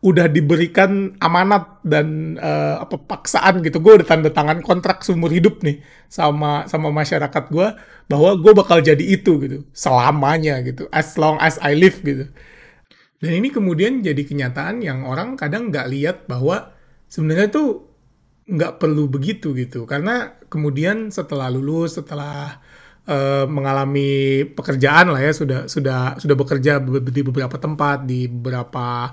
udah 0.06 0.30
diberikan 0.30 1.18
amanat 1.18 1.82
dan 1.82 2.38
uh, 2.38 2.78
apa 2.86 3.02
paksaan 3.02 3.66
gitu. 3.66 3.82
Gue 3.82 3.98
udah 3.98 4.06
tanda 4.06 4.30
tangan 4.30 4.62
kontrak 4.62 5.02
seumur 5.02 5.34
hidup 5.34 5.66
nih 5.66 5.82
sama 6.06 6.70
sama 6.70 6.94
masyarakat 6.94 7.44
gue 7.50 7.68
bahwa 8.06 8.32
gue 8.38 8.54
bakal 8.54 8.86
jadi 8.86 9.02
itu 9.02 9.42
gitu 9.42 9.66
selamanya 9.74 10.62
gitu 10.62 10.86
as 10.94 11.18
long 11.18 11.42
as 11.42 11.58
I 11.58 11.74
live 11.74 12.06
gitu. 12.06 12.30
Dan 13.18 13.32
ini 13.42 13.50
kemudian 13.50 14.06
jadi 14.06 14.22
kenyataan 14.22 14.86
yang 14.86 15.10
orang 15.10 15.34
kadang 15.34 15.74
nggak 15.74 15.90
lihat 15.90 16.18
bahwa 16.30 16.70
sebenarnya 17.10 17.50
tuh 17.50 17.90
nggak 18.46 18.78
perlu 18.78 19.10
begitu 19.10 19.58
gitu. 19.58 19.90
Karena 19.90 20.38
kemudian 20.46 21.10
setelah 21.10 21.50
lulus 21.50 21.98
setelah 21.98 22.62
uh, 23.10 23.50
mengalami 23.50 24.46
pekerjaan 24.54 25.10
lah 25.10 25.22
ya 25.22 25.34
sudah 25.34 25.66
sudah 25.66 26.22
sudah 26.22 26.36
bekerja 26.38 26.78
di 27.10 27.22
beberapa 27.26 27.58
tempat 27.58 28.06
di 28.06 28.30
beberapa 28.30 29.10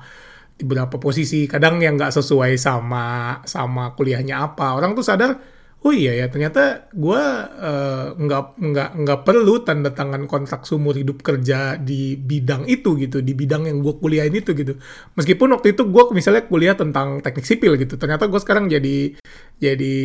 beberapa 0.62 0.96
posisi 0.96 1.44
kadang 1.50 1.82
yang 1.82 1.98
nggak 1.98 2.14
sesuai 2.14 2.56
sama 2.56 3.38
sama 3.44 3.92
kuliahnya 3.98 4.40
apa. 4.40 4.74
Orang 4.78 4.96
tuh 4.96 5.04
sadar 5.06 5.38
oh 5.82 5.90
iya 5.90 6.14
ya 6.14 6.30
ternyata 6.30 6.86
gue 6.94 7.22
uh, 7.58 8.14
nggak 8.14 8.44
nggak 8.54 8.90
nggak 9.02 9.20
perlu 9.26 9.66
tanda 9.66 9.90
tangan 9.90 10.30
kontrak 10.30 10.62
sumur 10.62 10.94
hidup 10.94 11.26
kerja 11.26 11.74
di 11.74 12.14
bidang 12.14 12.70
itu 12.70 12.94
gitu 13.02 13.18
di 13.18 13.34
bidang 13.34 13.66
yang 13.66 13.82
gue 13.82 13.94
kuliahin 13.98 14.34
itu 14.34 14.54
gitu. 14.54 14.78
Meskipun 15.18 15.50
waktu 15.58 15.74
itu 15.74 15.82
gue 15.90 16.02
misalnya 16.14 16.46
kuliah 16.46 16.78
tentang 16.78 17.18
teknik 17.18 17.46
sipil 17.46 17.74
gitu 17.74 17.98
ternyata 17.98 18.30
gue 18.30 18.38
sekarang 18.38 18.70
jadi 18.70 19.18
jadi 19.62 19.96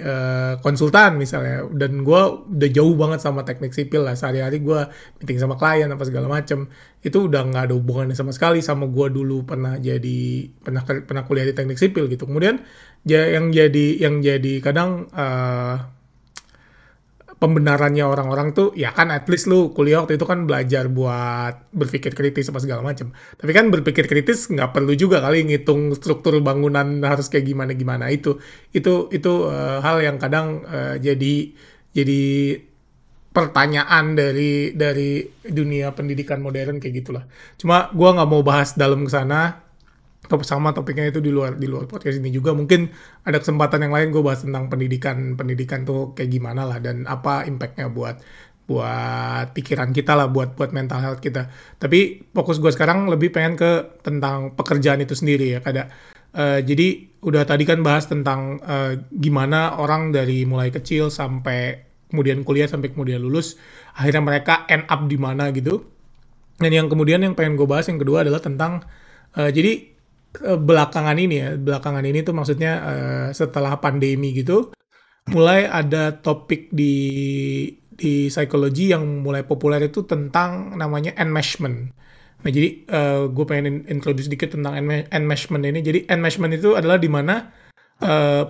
uh, 0.00 0.52
konsultan 0.64 1.20
misalnya. 1.20 1.68
Dan 1.68 2.00
gue 2.00 2.22
udah 2.48 2.70
jauh 2.72 2.96
banget 2.96 3.20
sama 3.20 3.44
teknik 3.44 3.76
sipil 3.76 4.08
lah. 4.08 4.16
Sehari-hari 4.16 4.64
gue 4.64 4.88
meeting 5.20 5.36
sama 5.36 5.60
klien 5.60 5.92
apa 5.92 6.00
segala 6.08 6.32
macem. 6.32 6.72
Itu 7.04 7.28
udah 7.28 7.44
nggak 7.44 7.68
ada 7.68 7.74
hubungannya 7.76 8.16
sama 8.16 8.32
sekali 8.32 8.64
sama 8.64 8.88
gue 8.88 9.12
dulu 9.12 9.44
pernah 9.44 9.76
jadi 9.76 10.48
pernah 10.64 10.80
pernah 10.88 11.22
kuliah 11.28 11.44
di 11.44 11.52
teknik 11.52 11.76
sipil 11.76 12.08
gitu. 12.08 12.24
Kemudian 12.24 12.64
yang 13.04 13.52
jadi 13.52 13.86
yang 14.00 14.24
jadi 14.24 14.64
kadang 14.64 15.12
uh, 15.12 16.01
pembenarannya 17.42 18.06
orang-orang 18.06 18.54
tuh 18.54 18.70
ya 18.78 18.94
kan 18.94 19.10
at 19.10 19.26
least 19.26 19.50
lu 19.50 19.74
kuliah 19.74 19.98
waktu 19.98 20.14
itu 20.14 20.22
kan 20.22 20.46
belajar 20.46 20.86
buat 20.86 21.74
berpikir 21.74 22.14
kritis 22.14 22.54
apa 22.54 22.62
segala 22.62 22.86
macam. 22.86 23.10
Tapi 23.10 23.50
kan 23.50 23.66
berpikir 23.74 24.06
kritis 24.06 24.46
nggak 24.46 24.70
perlu 24.70 24.94
juga 24.94 25.18
kali 25.18 25.42
ngitung 25.50 25.90
struktur 25.98 26.38
bangunan 26.38 27.02
harus 27.02 27.26
kayak 27.26 27.50
gimana 27.50 27.74
gimana 27.74 28.14
itu 28.14 28.38
itu 28.70 29.10
itu 29.10 29.50
uh, 29.50 29.82
hal 29.82 29.98
yang 30.06 30.22
kadang 30.22 30.62
uh, 30.62 30.94
jadi 31.02 31.50
jadi 31.90 32.22
pertanyaan 33.32 34.14
dari 34.14 34.76
dari 34.76 35.24
dunia 35.42 35.90
pendidikan 35.96 36.38
modern 36.38 36.78
kayak 36.78 37.02
gitulah. 37.02 37.24
Cuma 37.58 37.90
gue 37.90 38.06
nggak 38.06 38.28
mau 38.28 38.46
bahas 38.46 38.78
dalam 38.78 39.02
ke 39.02 39.10
sana 39.10 39.61
top 40.32 40.48
sama 40.48 40.72
topiknya 40.72 41.12
itu 41.12 41.20
di 41.20 41.28
luar 41.28 41.60
di 41.60 41.68
luar 41.68 41.84
podcast 41.84 42.16
ini 42.16 42.32
juga. 42.32 42.56
Mungkin 42.56 42.88
ada 43.28 43.36
kesempatan 43.36 43.84
yang 43.84 43.92
lain 43.92 44.08
gue 44.08 44.24
bahas 44.24 44.40
tentang 44.40 44.72
pendidikan 44.72 45.36
pendidikan 45.36 45.84
tuh 45.84 46.16
kayak 46.16 46.32
gimana 46.32 46.64
lah 46.64 46.80
dan 46.80 47.04
apa 47.04 47.44
impactnya 47.44 47.92
buat 47.92 48.16
buat 48.64 49.52
pikiran 49.52 49.92
kita 49.92 50.16
lah 50.16 50.32
buat 50.32 50.56
buat 50.56 50.72
mental 50.72 51.04
health 51.04 51.20
kita. 51.20 51.52
Tapi 51.76 52.32
fokus 52.32 52.56
gue 52.56 52.72
sekarang 52.72 53.12
lebih 53.12 53.28
pengen 53.28 53.60
ke 53.60 54.00
tentang 54.00 54.56
pekerjaan 54.56 55.04
itu 55.04 55.12
sendiri 55.12 55.52
ya 55.52 55.60
kada 55.60 55.92
uh, 56.32 56.64
jadi 56.64 57.12
udah 57.20 57.44
tadi 57.44 57.68
kan 57.68 57.84
bahas 57.84 58.08
tentang 58.08 58.56
uh, 58.64 58.96
gimana 59.12 59.76
orang 59.76 60.16
dari 60.16 60.48
mulai 60.48 60.72
kecil 60.72 61.12
sampai 61.12 61.84
kemudian 62.08 62.40
kuliah 62.40 62.64
sampai 62.64 62.88
kemudian 62.88 63.20
lulus 63.20 63.60
akhirnya 63.92 64.24
mereka 64.24 64.64
end 64.72 64.88
up 64.88 65.04
di 65.04 65.20
mana 65.20 65.52
gitu. 65.52 65.84
Dan 66.56 66.72
yang 66.72 66.88
kemudian 66.88 67.20
yang 67.20 67.36
pengen 67.36 67.60
gue 67.60 67.68
bahas 67.68 67.84
yang 67.92 68.00
kedua 68.00 68.24
adalah 68.24 68.40
tentang 68.40 68.80
uh, 69.36 69.50
jadi 69.52 69.91
Eh, 69.91 69.91
belakangan 70.40 71.16
ini 71.20 71.34
ya, 71.36 71.48
belakangan 71.60 72.04
ini 72.08 72.24
tuh 72.24 72.32
maksudnya 72.32 72.72
uh, 72.80 73.28
setelah 73.36 73.76
pandemi 73.76 74.32
gitu, 74.32 74.72
mulai 75.28 75.68
ada 75.68 76.16
topik 76.16 76.72
di 76.72 76.94
di 77.92 78.26
psikologi 78.32 78.90
yang 78.90 79.22
mulai 79.22 79.44
populer 79.44 79.86
itu 79.86 80.02
tentang 80.08 80.74
namanya 80.74 81.14
enmeshment. 81.20 81.92
Nah 82.42 82.50
jadi 82.50 82.68
uh, 82.90 82.98
eh, 82.98 83.22
gue 83.30 83.44
pengen 83.46 83.86
introduce 83.86 84.26
sedikit 84.26 84.58
tentang 84.58 84.74
enmeshment 85.12 85.62
ini. 85.62 85.78
Jadi 85.84 86.10
enmeshment 86.10 86.50
itu 86.56 86.74
adalah 86.74 86.98
di 86.98 87.06
mana 87.06 87.52
uh, 88.02 88.44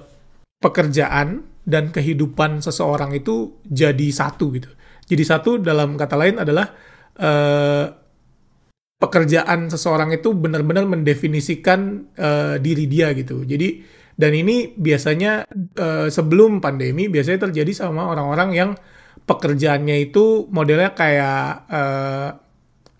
pekerjaan 0.56 1.44
dan 1.62 1.92
kehidupan 1.92 2.64
seseorang 2.64 3.12
itu 3.12 3.60
jadi 3.68 4.08
satu 4.08 4.56
gitu. 4.56 4.70
Jadi 5.04 5.22
satu 5.26 5.60
dalam 5.60 6.00
kata 6.00 6.16
lain 6.16 6.40
adalah 6.40 6.72
uh, 7.20 7.86
pekerjaan 9.02 9.66
seseorang 9.66 10.14
itu 10.14 10.30
benar-benar 10.30 10.86
mendefinisikan 10.86 12.06
uh, 12.14 12.54
diri 12.62 12.86
dia 12.86 13.10
gitu. 13.18 13.42
Jadi 13.42 13.82
dan 14.14 14.30
ini 14.30 14.70
biasanya 14.78 15.42
uh, 15.82 16.06
sebelum 16.06 16.62
pandemi 16.62 17.10
biasanya 17.10 17.50
terjadi 17.50 17.82
sama 17.82 18.06
orang-orang 18.06 18.50
yang 18.54 18.70
pekerjaannya 19.26 20.06
itu 20.06 20.46
modelnya 20.54 20.94
kayak 20.94 21.66
uh, 21.66 22.30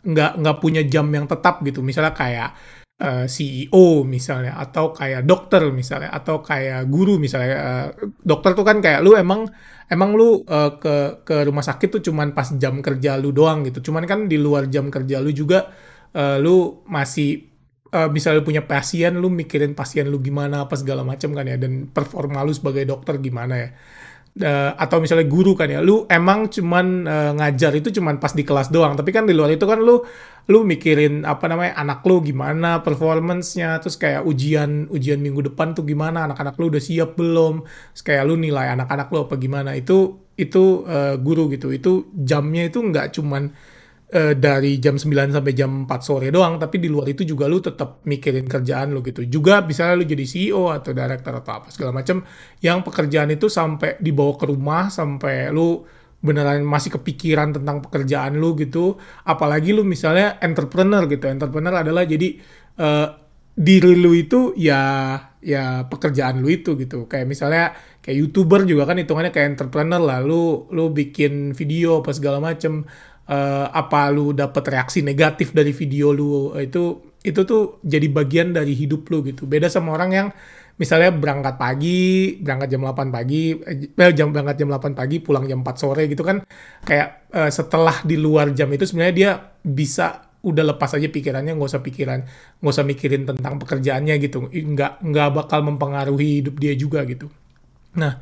nggak 0.03 0.33
nggak 0.43 0.57
punya 0.59 0.83
jam 0.91 1.07
yang 1.15 1.31
tetap 1.31 1.63
gitu. 1.63 1.87
Misalnya 1.87 2.19
kayak 2.19 2.51
uh, 2.99 3.27
CEO 3.31 4.03
misalnya 4.03 4.59
atau 4.59 4.91
kayak 4.91 5.23
dokter 5.23 5.63
misalnya 5.71 6.11
atau 6.11 6.43
kayak 6.43 6.91
guru 6.91 7.23
misalnya. 7.23 7.55
Uh, 7.63 7.89
dokter 8.27 8.59
tuh 8.59 8.67
kan 8.67 8.83
kayak 8.83 9.07
lu 9.07 9.15
emang 9.15 9.47
emang 9.87 10.19
lu 10.19 10.43
uh, 10.51 10.75
ke 10.83 11.23
ke 11.23 11.47
rumah 11.47 11.63
sakit 11.63 12.01
tuh 12.01 12.03
cuman 12.03 12.35
pas 12.35 12.51
jam 12.59 12.83
kerja 12.83 13.15
lu 13.23 13.31
doang 13.31 13.63
gitu. 13.71 13.93
Cuman 13.93 14.03
kan 14.11 14.27
di 14.27 14.35
luar 14.35 14.67
jam 14.67 14.91
kerja 14.91 15.23
lu 15.23 15.31
juga 15.31 15.71
uh, 16.15 16.37
lu 16.41 16.85
masih 16.89 17.53
uh, 17.93 18.09
misalnya 18.09 18.45
punya 18.45 18.63
pasien 18.65 19.19
lu 19.21 19.29
mikirin 19.29 19.77
pasien 19.77 20.09
lu 20.09 20.19
gimana 20.21 20.65
apa 20.65 20.77
segala 20.79 21.05
macam 21.05 21.33
kan 21.37 21.45
ya 21.47 21.57
dan 21.61 21.89
performa 21.91 22.45
lu 22.45 22.53
sebagai 22.53 22.89
dokter 22.89 23.21
gimana 23.21 23.55
ya. 23.59 23.71
Uh, 24.33 24.73
atau 24.81 24.97
misalnya 24.97 25.29
guru 25.29 25.53
kan 25.53 25.69
ya 25.69 25.85
lu 25.85 26.09
emang 26.09 26.49
cuman 26.49 27.05
uh, 27.05 27.33
ngajar 27.37 27.77
itu 27.77 27.93
cuman 27.93 28.17
pas 28.17 28.33
di 28.33 28.49
kelas 28.49 28.73
doang 28.73 28.97
tapi 28.97 29.13
kan 29.13 29.29
di 29.29 29.37
luar 29.37 29.53
itu 29.53 29.69
kan 29.69 29.77
lu 29.77 30.01
lu 30.49 30.65
mikirin 30.65 31.29
apa 31.29 31.53
namanya 31.53 31.77
anak 31.77 32.01
lu 32.09 32.25
gimana 32.25 32.81
performancenya 32.81 33.77
terus 33.85 34.01
kayak 34.01 34.25
ujian 34.25 34.89
ujian 34.89 35.21
minggu 35.21 35.53
depan 35.53 35.77
tuh 35.77 35.85
gimana 35.85 36.25
anak-anak 36.25 36.57
lu 36.57 36.73
udah 36.73 36.81
siap 36.81 37.13
belum 37.13 37.69
terus 37.93 38.05
kayak 38.09 38.25
lu 38.25 38.41
nilai 38.41 38.73
anak-anak 38.73 39.13
lu 39.13 39.19
apa 39.29 39.37
gimana 39.37 39.77
itu 39.77 40.23
itu 40.37 40.85
uh, 40.89 41.17
guru 41.21 41.53
gitu. 41.53 41.69
Itu 41.73 42.09
jamnya 42.17 42.69
itu 42.69 42.81
nggak 42.81 43.17
cuman 43.17 43.53
uh, 44.13 44.35
dari 44.37 44.77
jam 44.79 45.01
9 45.01 45.33
sampai 45.33 45.53
jam 45.57 45.89
4 45.89 45.91
sore 46.05 46.29
doang, 46.29 46.61
tapi 46.61 46.79
di 46.79 46.89
luar 46.93 47.09
itu 47.09 47.25
juga 47.25 47.49
lu 47.49 47.59
tetap 47.59 48.05
mikirin 48.05 48.45
kerjaan 48.45 48.93
lu 48.93 49.01
gitu. 49.01 49.25
Juga 49.27 49.65
misalnya 49.65 49.99
lu 49.99 50.05
jadi 50.05 50.25
CEO 50.29 50.69
atau 50.69 50.93
director 50.93 51.33
atau 51.41 51.53
apa 51.59 51.69
segala 51.73 51.91
macam 51.97 52.21
yang 52.61 52.85
pekerjaan 52.85 53.33
itu 53.33 53.49
sampai 53.49 53.97
dibawa 53.99 54.37
ke 54.37 54.45
rumah 54.47 54.93
sampai 54.93 55.49
lu 55.51 55.83
beneran 56.23 56.63
masih 56.63 56.95
kepikiran 56.95 57.51
tentang 57.59 57.83
pekerjaan 57.83 58.39
lu 58.39 58.55
gitu. 58.55 59.01
Apalagi 59.27 59.75
lu 59.75 59.83
misalnya 59.83 60.39
entrepreneur 60.39 61.09
gitu. 61.11 61.27
Entrepreneur 61.27 61.83
adalah 61.83 62.07
jadi 62.07 62.39
uh, 62.79 63.09
diri 63.53 64.01
lu 64.01 64.17
itu 64.17 64.57
ya 64.57 65.13
ya 65.43 65.91
pekerjaan 65.91 66.39
lu 66.39 66.49
itu 66.49 66.79
gitu. 66.79 67.11
Kayak 67.11 67.27
misalnya 67.27 67.65
kayak 67.99 68.17
YouTuber 68.23 68.65
juga 68.71 68.87
kan 68.87 69.03
hitungannya 69.03 69.35
kayak 69.35 69.59
entrepreneur 69.59 69.99
lah. 69.99 70.23
Lu 70.23 70.71
lu 70.71 70.95
bikin 70.95 71.59
video 71.59 72.01
apa 72.07 72.15
segala 72.15 72.39
macem 72.39 72.87
uh, 73.29 73.67
apa 73.71 74.11
lu 74.11 74.33
dapat 74.33 74.65
reaksi 74.73 75.05
negatif 75.05 75.55
dari 75.55 75.71
video 75.71 76.11
lu? 76.11 76.55
Itu 76.59 77.15
itu 77.23 77.41
tuh 77.47 77.79
jadi 77.87 78.11
bagian 78.11 78.51
dari 78.55 78.75
hidup 78.75 79.07
lu 79.11 79.23
gitu. 79.23 79.47
Beda 79.47 79.71
sama 79.71 79.95
orang 79.95 80.11
yang 80.11 80.29
misalnya 80.81 81.15
berangkat 81.15 81.55
pagi, 81.61 82.35
berangkat 82.43 82.69
jam 82.75 82.83
8 82.83 83.15
pagi, 83.15 83.55
eh, 83.55 84.13
jam 84.17 84.35
berangkat 84.35 84.57
jam 84.59 84.69
8 84.73 84.99
pagi, 84.99 85.17
pulang 85.23 85.47
jam 85.47 85.63
4 85.63 85.77
sore 85.79 86.11
gitu 86.11 86.27
kan. 86.27 86.43
Kayak 86.83 87.31
uh, 87.31 87.51
setelah 87.53 88.03
di 88.03 88.19
luar 88.19 88.51
jam 88.51 88.67
itu 88.75 88.83
sebenarnya 88.89 89.15
dia 89.15 89.31
bisa 89.63 90.27
udah 90.43 90.75
lepas 90.75 90.99
aja 90.99 91.07
pikirannya 91.07 91.55
nggak 91.55 91.71
usah 91.71 91.87
pikiran 91.87 92.19
nggak 92.59 92.73
usah 92.75 92.83
mikirin 92.83 93.23
tentang 93.23 93.63
pekerjaannya 93.63 94.15
gitu. 94.19 94.51
Nggak 94.51 95.07
nggak 95.07 95.29
bakal 95.31 95.63
mempengaruhi 95.63 96.43
hidup 96.43 96.59
dia 96.59 96.75
juga 96.75 97.07
gitu. 97.07 97.31
Nah 97.95 98.19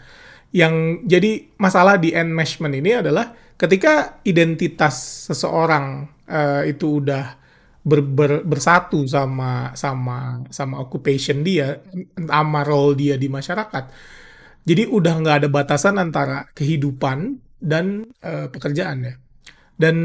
yang 0.51 1.07
jadi 1.07 1.47
masalah 1.57 1.97
di 1.97 2.11
enmeshment 2.11 2.75
ini 2.75 2.99
adalah 2.99 3.33
ketika 3.61 4.25
identitas 4.25 5.29
seseorang 5.29 6.09
uh, 6.25 6.65
itu 6.65 7.05
udah 7.05 7.37
ber, 7.85 8.01
ber, 8.01 8.41
bersatu 8.41 9.05
sama 9.05 9.77
sama 9.77 10.41
sama 10.49 10.81
occupation 10.81 11.45
dia, 11.45 11.85
sama 12.17 12.65
role 12.65 12.97
dia 12.97 13.21
di 13.21 13.29
masyarakat. 13.29 13.85
Jadi 14.65 14.89
udah 14.89 15.15
nggak 15.21 15.37
ada 15.45 15.49
batasan 15.53 16.01
antara 16.01 16.49
kehidupan 16.57 17.37
dan 17.61 18.09
uh, 18.25 18.49
pekerjaan 18.49 19.05
ya. 19.05 19.15
Dan 19.77 19.97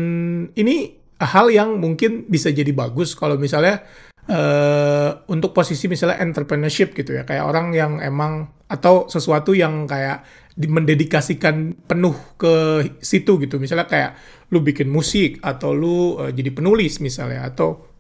ini 0.56 0.92
hal 1.16 1.48
yang 1.48 1.80
mungkin 1.80 2.28
bisa 2.28 2.52
jadi 2.52 2.76
bagus 2.76 3.16
kalau 3.16 3.40
misalnya 3.40 3.88
uh, 4.30 5.26
untuk 5.30 5.54
posisi 5.54 5.86
misalnya 5.90 6.22
entrepreneurship 6.22 6.94
gitu 6.98 7.18
ya, 7.18 7.24
kayak 7.26 7.46
orang 7.46 7.74
yang 7.74 8.02
emang 8.02 8.50
atau 8.66 9.06
sesuatu 9.06 9.54
yang 9.54 9.86
kayak 9.86 10.26
mendedikasikan 10.56 11.76
penuh 11.86 12.16
ke 12.40 12.86
situ 13.04 13.38
gitu. 13.44 13.60
Misalnya 13.60 13.86
kayak 13.92 14.12
lu 14.50 14.64
bikin 14.64 14.88
musik 14.88 15.44
atau 15.44 15.76
lu 15.76 16.16
uh, 16.16 16.32
jadi 16.32 16.50
penulis 16.56 17.04
misalnya 17.04 17.46
atau 17.52 17.92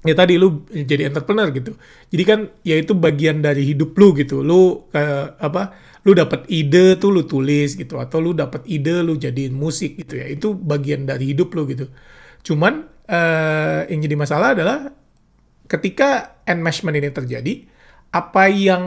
ya 0.00 0.16
tadi 0.16 0.40
lu 0.40 0.64
jadi 0.72 1.12
entrepreneur 1.12 1.52
gitu. 1.52 1.76
Jadi 2.08 2.22
kan 2.24 2.48
ya 2.64 2.80
itu 2.80 2.96
bagian 2.96 3.44
dari 3.44 3.68
hidup 3.68 3.92
lu 4.00 4.16
gitu. 4.16 4.40
Lu 4.40 4.88
uh, 4.90 5.26
apa 5.36 5.76
lu 6.08 6.16
dapat 6.16 6.48
ide 6.48 6.96
tuh 6.96 7.12
lu 7.12 7.28
tulis 7.28 7.76
gitu 7.76 8.00
atau 8.00 8.24
lu 8.24 8.32
dapat 8.32 8.64
ide 8.64 9.04
lu 9.04 9.20
jadiin 9.20 9.52
musik 9.52 10.00
gitu 10.00 10.16
ya. 10.16 10.26
Itu 10.26 10.56
bagian 10.56 11.04
dari 11.04 11.36
hidup 11.36 11.52
lu 11.52 11.68
gitu. 11.68 11.92
Cuman 12.40 12.88
uh, 13.12 13.84
yang 13.92 14.00
jadi 14.00 14.16
masalah 14.16 14.56
adalah 14.56 14.88
ketika 15.70 16.42
enmeshment 16.42 16.98
ini 16.98 17.14
terjadi 17.14 17.54
apa 18.10 18.50
yang 18.50 18.84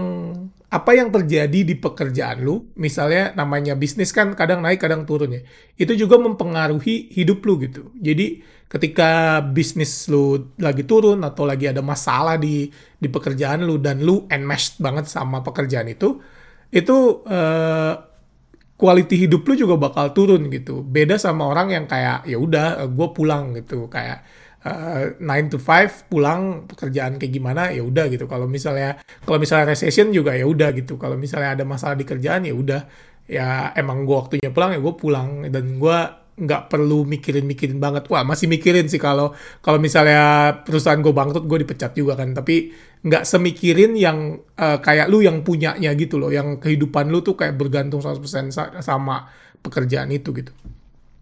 apa 0.68 0.92
yang 0.98 1.14
terjadi 1.14 1.64
di 1.64 1.78
pekerjaan 1.78 2.42
lu, 2.44 2.68
misalnya 2.76 3.32
namanya 3.38 3.78
bisnis 3.78 4.10
kan 4.10 4.34
kadang 4.34 4.60
naik 4.66 4.82
kadang 4.82 5.06
turun 5.06 5.38
ya, 5.38 5.42
itu 5.78 5.94
juga 5.96 6.18
mempengaruhi 6.18 7.14
hidup 7.14 7.46
lu 7.46 7.62
gitu. 7.62 7.94
Jadi 7.96 8.42
ketika 8.68 9.38
bisnis 9.46 10.10
lu 10.10 10.52
lagi 10.58 10.82
turun 10.84 11.22
atau 11.22 11.46
lagi 11.46 11.70
ada 11.70 11.86
masalah 11.86 12.42
di 12.42 12.74
di 12.74 13.08
pekerjaan 13.08 13.64
lu 13.64 13.78
dan 13.78 14.02
lu 14.02 14.26
enmeshed 14.34 14.82
banget 14.82 15.06
sama 15.06 15.46
pekerjaan 15.46 15.94
itu, 15.94 16.18
itu 16.74 17.22
uh, 17.30 17.94
quality 18.74 19.30
hidup 19.30 19.46
lu 19.46 19.54
juga 19.54 19.78
bakal 19.78 20.10
turun 20.12 20.50
gitu. 20.50 20.82
Beda 20.82 21.22
sama 21.22 21.48
orang 21.48 21.70
yang 21.70 21.86
kayak 21.86 22.26
ya 22.26 22.42
udah 22.42 22.90
gue 22.90 23.08
pulang 23.14 23.54
gitu 23.56 23.88
kayak 23.94 24.26
uh, 24.64 25.50
to 25.52 25.60
five 25.60 25.92
pulang 26.08 26.66
pekerjaan 26.66 27.20
kayak 27.20 27.34
gimana 27.36 27.70
ya 27.72 27.84
udah 27.84 28.08
gitu. 28.10 28.26
Kalau 28.26 28.48
misalnya 28.48 29.00
kalau 29.24 29.38
misalnya 29.38 29.76
recession 29.76 30.10
juga 30.16 30.34
ya 30.34 30.48
udah 30.48 30.72
gitu. 30.74 30.96
Kalau 30.96 31.20
misalnya 31.20 31.60
ada 31.60 31.64
masalah 31.68 32.00
di 32.00 32.08
kerjaan 32.08 32.48
ya 32.48 32.56
udah. 32.56 32.82
Ya 33.24 33.72
emang 33.80 34.04
gue 34.04 34.16
waktunya 34.16 34.50
pulang 34.52 34.76
ya 34.76 34.80
gue 34.80 34.94
pulang. 34.96 35.30
Dan 35.52 35.80
gue 35.80 35.98
nggak 36.34 36.72
perlu 36.72 37.06
mikirin-mikirin 37.06 37.78
banget. 37.78 38.10
Wah 38.10 38.26
masih 38.26 38.50
mikirin 38.50 38.90
sih 38.90 38.98
kalau 38.98 39.36
kalau 39.62 39.78
misalnya 39.78 40.64
perusahaan 40.66 40.98
gue 40.98 41.14
bangkrut 41.14 41.46
gue 41.46 41.60
dipecat 41.68 41.92
juga 41.94 42.16
kan. 42.18 42.32
Tapi 42.32 42.72
nggak 43.04 43.24
semikirin 43.28 44.00
yang 44.00 44.40
uh, 44.58 44.80
kayak 44.80 45.12
lu 45.12 45.20
yang 45.22 45.44
punyanya 45.44 45.92
gitu 45.94 46.18
loh. 46.18 46.32
Yang 46.32 46.64
kehidupan 46.64 47.12
lu 47.12 47.20
tuh 47.22 47.36
kayak 47.36 47.60
bergantung 47.60 48.00
100% 48.00 48.80
sama 48.80 49.28
pekerjaan 49.64 50.12
itu 50.12 50.32
gitu. 50.36 50.52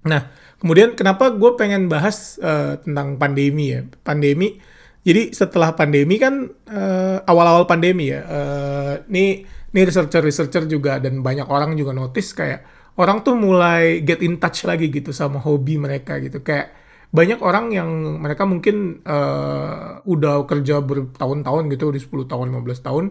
Nah, 0.07 0.31
kemudian 0.57 0.97
kenapa 0.97 1.29
gue 1.33 1.51
pengen 1.57 1.85
bahas 1.91 2.41
uh, 2.41 2.81
tentang 2.81 3.21
pandemi 3.21 3.75
ya? 3.75 3.85
Pandemi, 4.01 4.57
jadi 5.01 5.33
setelah 5.33 5.73
pandemi 5.73 6.21
kan 6.21 6.49
uh, 6.69 7.21
awal-awal 7.25 7.65
pandemi 7.65 8.13
ya, 8.13 8.21
uh, 8.25 8.93
ini 9.09 9.45
ini 9.71 9.81
researcher-researcher 9.87 10.67
juga 10.67 10.99
dan 10.99 11.23
banyak 11.23 11.47
orang 11.47 11.79
juga 11.79 11.95
notice 11.95 12.35
kayak 12.35 12.61
orang 12.99 13.23
tuh 13.23 13.39
mulai 13.39 14.03
get 14.03 14.19
in 14.19 14.35
touch 14.35 14.67
lagi 14.67 14.91
gitu 14.91 15.15
sama 15.15 15.39
hobi 15.39 15.79
mereka 15.79 16.19
gitu 16.19 16.43
kayak 16.43 16.75
banyak 17.11 17.39
orang 17.43 17.71
yang 17.75 17.89
mereka 18.19 18.47
mungkin 18.47 19.03
uh, 19.03 19.99
udah 20.07 20.47
kerja 20.47 20.79
bertahun-tahun 20.79 21.63
gitu 21.71 21.91
di 21.91 21.99
10 21.99 22.31
tahun 22.31 22.47
15 22.55 22.87
tahun 22.87 23.05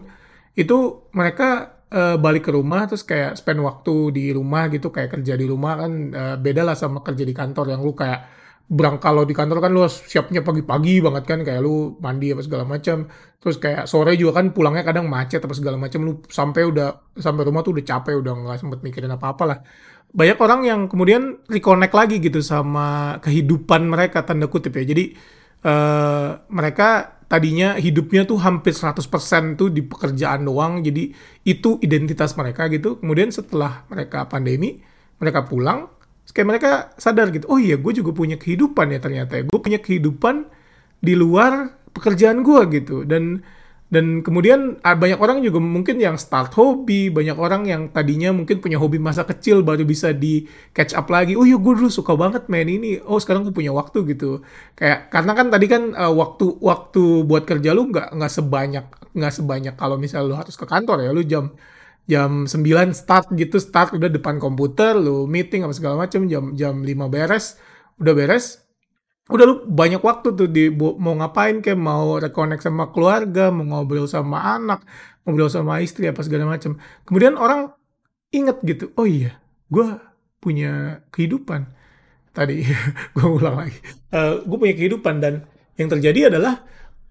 itu 0.57 0.77
mereka 1.13 1.80
uh, 1.91 2.15
balik 2.17 2.47
ke 2.47 2.51
rumah 2.55 2.87
terus 2.87 3.03
kayak 3.03 3.35
spend 3.37 3.61
waktu 3.61 4.15
di 4.15 4.25
rumah 4.31 4.71
gitu 4.71 4.89
kayak 4.89 5.19
kerja 5.19 5.35
di 5.35 5.45
rumah 5.45 5.73
kan 5.85 5.91
uh, 6.15 6.35
beda 6.39 6.63
lah 6.63 6.75
sama 6.75 7.03
kerja 7.03 7.23
di 7.27 7.35
kantor 7.35 7.75
yang 7.75 7.83
lu 7.83 7.93
kayak 7.93 8.41
berangkat 8.71 9.03
kalau 9.03 9.27
di 9.27 9.35
kantor 9.35 9.59
kan 9.59 9.71
lu 9.75 9.83
siapnya 9.83 10.47
pagi-pagi 10.47 11.03
banget 11.03 11.23
kan 11.27 11.39
kayak 11.43 11.59
lu 11.59 11.99
mandi 11.99 12.31
apa 12.31 12.39
segala 12.39 12.63
macam 12.63 13.03
terus 13.43 13.59
kayak 13.59 13.83
sore 13.83 14.15
juga 14.15 14.39
kan 14.39 14.55
pulangnya 14.55 14.87
kadang 14.87 15.11
macet 15.11 15.43
apa 15.43 15.51
segala 15.51 15.75
macam 15.75 15.99
lu 16.07 16.23
sampai 16.31 16.63
udah 16.71 17.11
sampai 17.19 17.43
rumah 17.43 17.67
tuh 17.67 17.75
udah 17.75 17.83
capek 17.83 18.15
udah 18.23 18.31
nggak 18.31 18.57
sempet 18.63 18.79
mikirin 18.79 19.11
apa-apa 19.11 19.43
lah. 19.43 19.59
Banyak 20.11 20.37
orang 20.43 20.61
yang 20.67 20.81
kemudian 20.87 21.39
reconnect 21.51 21.93
lagi 21.95 22.19
gitu 22.23 22.39
sama 22.43 23.19
kehidupan 23.23 23.87
mereka 23.91 24.23
tanda 24.23 24.47
kutip 24.47 24.75
ya. 24.75 24.83
Jadi 24.87 25.15
uh, 25.65 26.41
mereka 26.49 27.21
tadinya 27.31 27.79
hidupnya 27.79 28.27
tuh 28.27 28.43
hampir 28.43 28.75
100% 28.75 29.07
tuh 29.55 29.71
di 29.71 29.79
pekerjaan 29.87 30.43
doang 30.43 30.83
jadi 30.83 31.15
itu 31.47 31.79
identitas 31.79 32.35
mereka 32.35 32.67
gitu. 32.67 32.99
Kemudian 32.99 33.31
setelah 33.31 33.87
mereka 33.87 34.27
pandemi 34.27 34.83
mereka 35.21 35.47
pulang 35.47 35.87
kayak 36.31 36.47
mereka 36.47 36.71
sadar 36.95 37.27
gitu 37.27 37.43
oh 37.51 37.59
iya 37.59 37.75
gue 37.75 37.91
juga 37.91 38.15
punya 38.15 38.35
kehidupan 38.35 38.91
ya 38.91 38.99
ternyata 38.99 39.39
ya. 39.39 39.43
Gue 39.47 39.59
punya 39.63 39.79
kehidupan 39.79 40.47
di 40.99 41.13
luar 41.15 41.71
pekerjaan 41.95 42.43
gue 42.43 42.61
gitu. 42.75 43.07
Dan 43.07 43.39
dan 43.91 44.23
kemudian 44.23 44.79
ah, 44.87 44.95
banyak 44.95 45.19
orang 45.19 45.43
juga 45.43 45.59
mungkin 45.59 45.99
yang 45.99 46.15
start 46.15 46.55
hobi, 46.55 47.11
banyak 47.11 47.35
orang 47.35 47.67
yang 47.67 47.81
tadinya 47.91 48.31
mungkin 48.31 48.63
punya 48.63 48.79
hobi 48.79 49.03
masa 49.03 49.27
kecil 49.27 49.67
baru 49.67 49.83
bisa 49.83 50.15
di 50.15 50.47
catch 50.71 50.95
up 50.95 51.11
lagi. 51.11 51.35
Oh 51.35 51.43
iya 51.43 51.59
gue 51.59 51.73
dulu 51.75 51.91
suka 51.91 52.15
banget 52.15 52.47
main 52.47 52.71
ini. 52.71 53.03
Oh 53.03 53.19
sekarang 53.19 53.43
gue 53.43 53.51
punya 53.51 53.75
waktu 53.75 54.07
gitu. 54.15 54.47
Kayak 54.79 55.11
karena 55.11 55.31
kan 55.35 55.47
tadi 55.51 55.67
kan 55.67 55.91
uh, 55.91 56.13
waktu 56.15 56.55
waktu 56.63 57.27
buat 57.27 57.43
kerja 57.43 57.75
lu 57.75 57.91
nggak 57.91 58.15
nggak 58.15 58.31
sebanyak 58.31 58.85
nggak 59.11 59.33
sebanyak 59.35 59.75
kalau 59.75 59.99
misal 59.99 60.23
lu 60.23 60.39
harus 60.39 60.55
ke 60.55 60.63
kantor 60.63 61.03
ya 61.03 61.11
lu 61.11 61.27
jam 61.27 61.51
jam 62.07 62.47
9 62.47 62.95
start 62.95 63.35
gitu 63.35 63.59
start 63.59 63.91
udah 63.91 64.07
depan 64.07 64.39
komputer 64.39 64.95
lu 64.95 65.27
meeting 65.27 65.67
apa 65.67 65.75
segala 65.75 66.07
macam 66.07 66.25
jam 66.31 66.55
jam 66.55 66.79
5 66.79 66.87
beres 67.11 67.59
udah 67.99 68.13
beres 68.15 68.60
udah 69.29 69.45
lu 69.45 69.55
banyak 69.69 70.01
waktu 70.01 70.33
tuh 70.33 70.49
di 70.49 70.73
mau 70.77 71.13
ngapain 71.13 71.61
kayak 71.61 71.77
mau 71.77 72.17
reconnect 72.17 72.65
sama 72.65 72.89
keluarga 72.89 73.53
mau 73.53 73.63
ngobrol 73.63 74.09
sama 74.09 74.57
anak 74.57 74.81
ngobrol 75.23 75.47
sama 75.47 75.77
istri 75.83 76.09
apa 76.09 76.25
segala 76.25 76.49
macam 76.49 76.81
kemudian 77.05 77.37
orang 77.37 77.69
inget 78.33 78.57
gitu 78.65 78.89
oh 78.97 79.05
iya 79.05 79.37
gue 79.71 79.87
punya 80.41 81.05
kehidupan. 81.13 81.69
Tadi 82.33 82.65
gue 83.15 83.27
ulang 83.29 83.55
lagi. 83.61 83.77
Uh, 84.11 84.17
eh, 84.17 84.33
gue 84.43 84.57
punya 84.57 84.75
kehidupan 84.75 85.15
dan 85.21 85.45
yang 85.77 85.87
terjadi 85.87 86.33
adalah 86.33 86.65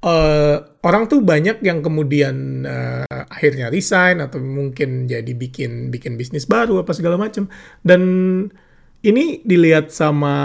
uh, 0.05 0.57
orang 0.85 1.09
tuh 1.09 1.25
banyak 1.25 1.63
yang 1.65 1.81
kemudian 1.81 2.67
uh, 2.67 3.25
akhirnya 3.31 3.73
resign 3.73 4.21
atau 4.21 4.43
mungkin 4.43 5.09
jadi 5.09 5.33
bikin 5.33 5.89
bikin 5.89 6.21
bisnis 6.21 6.45
baru 6.45 6.85
apa 6.85 6.93
segala 6.93 7.17
macam 7.17 7.49
dan 7.81 8.03
ini 9.01 9.41
dilihat 9.49 9.89
sama 9.89 10.37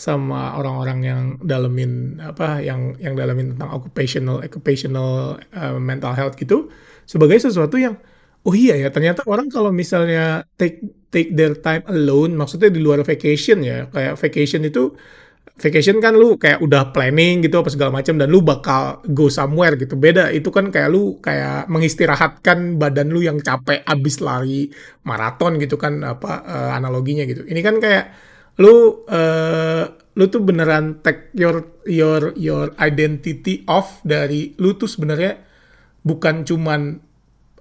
sama 0.00 0.56
orang-orang 0.56 0.98
yang 1.04 1.22
dalemin 1.44 2.16
apa 2.24 2.64
yang 2.64 2.96
yang 2.96 3.12
dalemin 3.12 3.52
tentang 3.56 3.68
occupational 3.68 4.40
occupational 4.40 5.36
uh, 5.52 5.76
mental 5.76 6.16
health 6.16 6.32
gitu 6.40 6.72
sebagai 7.04 7.36
sesuatu 7.36 7.76
yang 7.76 8.00
oh 8.48 8.54
iya 8.56 8.80
ya 8.80 8.88
ternyata 8.88 9.20
orang 9.28 9.52
kalau 9.52 9.68
misalnya 9.68 10.48
take 10.56 10.80
take 11.12 11.36
their 11.36 11.52
time 11.52 11.84
alone 11.92 12.32
maksudnya 12.32 12.72
di 12.72 12.80
luar 12.80 13.04
vacation 13.04 13.60
ya 13.60 13.92
kayak 13.92 14.16
vacation 14.16 14.64
itu 14.64 14.96
vacation 15.58 15.98
kan 15.98 16.14
lu 16.14 16.38
kayak 16.38 16.62
udah 16.62 16.94
planning 16.94 17.42
gitu 17.42 17.58
apa 17.58 17.68
segala 17.68 17.90
macam 17.98 18.14
dan 18.14 18.30
lu 18.30 18.40
bakal 18.46 19.02
go 19.10 19.26
somewhere 19.26 19.74
gitu. 19.74 19.98
Beda 19.98 20.30
itu 20.30 20.54
kan 20.54 20.70
kayak 20.70 20.88
lu 20.88 21.18
kayak 21.18 21.66
mengistirahatkan 21.66 22.78
badan 22.78 23.10
lu 23.10 23.26
yang 23.26 23.42
capek 23.42 23.82
abis 23.82 24.22
lari 24.22 24.70
maraton 25.02 25.58
gitu 25.58 25.74
kan 25.74 26.06
apa 26.06 26.46
uh, 26.46 26.70
analoginya 26.78 27.26
gitu. 27.26 27.42
Ini 27.42 27.60
kan 27.60 27.82
kayak 27.82 28.04
lu 28.62 29.02
uh, 29.10 29.84
lu 30.14 30.24
tuh 30.30 30.42
beneran 30.46 31.02
take 31.02 31.34
your 31.34 31.82
your 31.90 32.34
your 32.38 32.70
identity 32.78 33.66
off 33.66 33.98
dari 34.06 34.54
lu 34.62 34.78
tuh 34.78 34.86
sebenarnya 34.86 35.42
bukan 36.06 36.46
cuman 36.46 37.02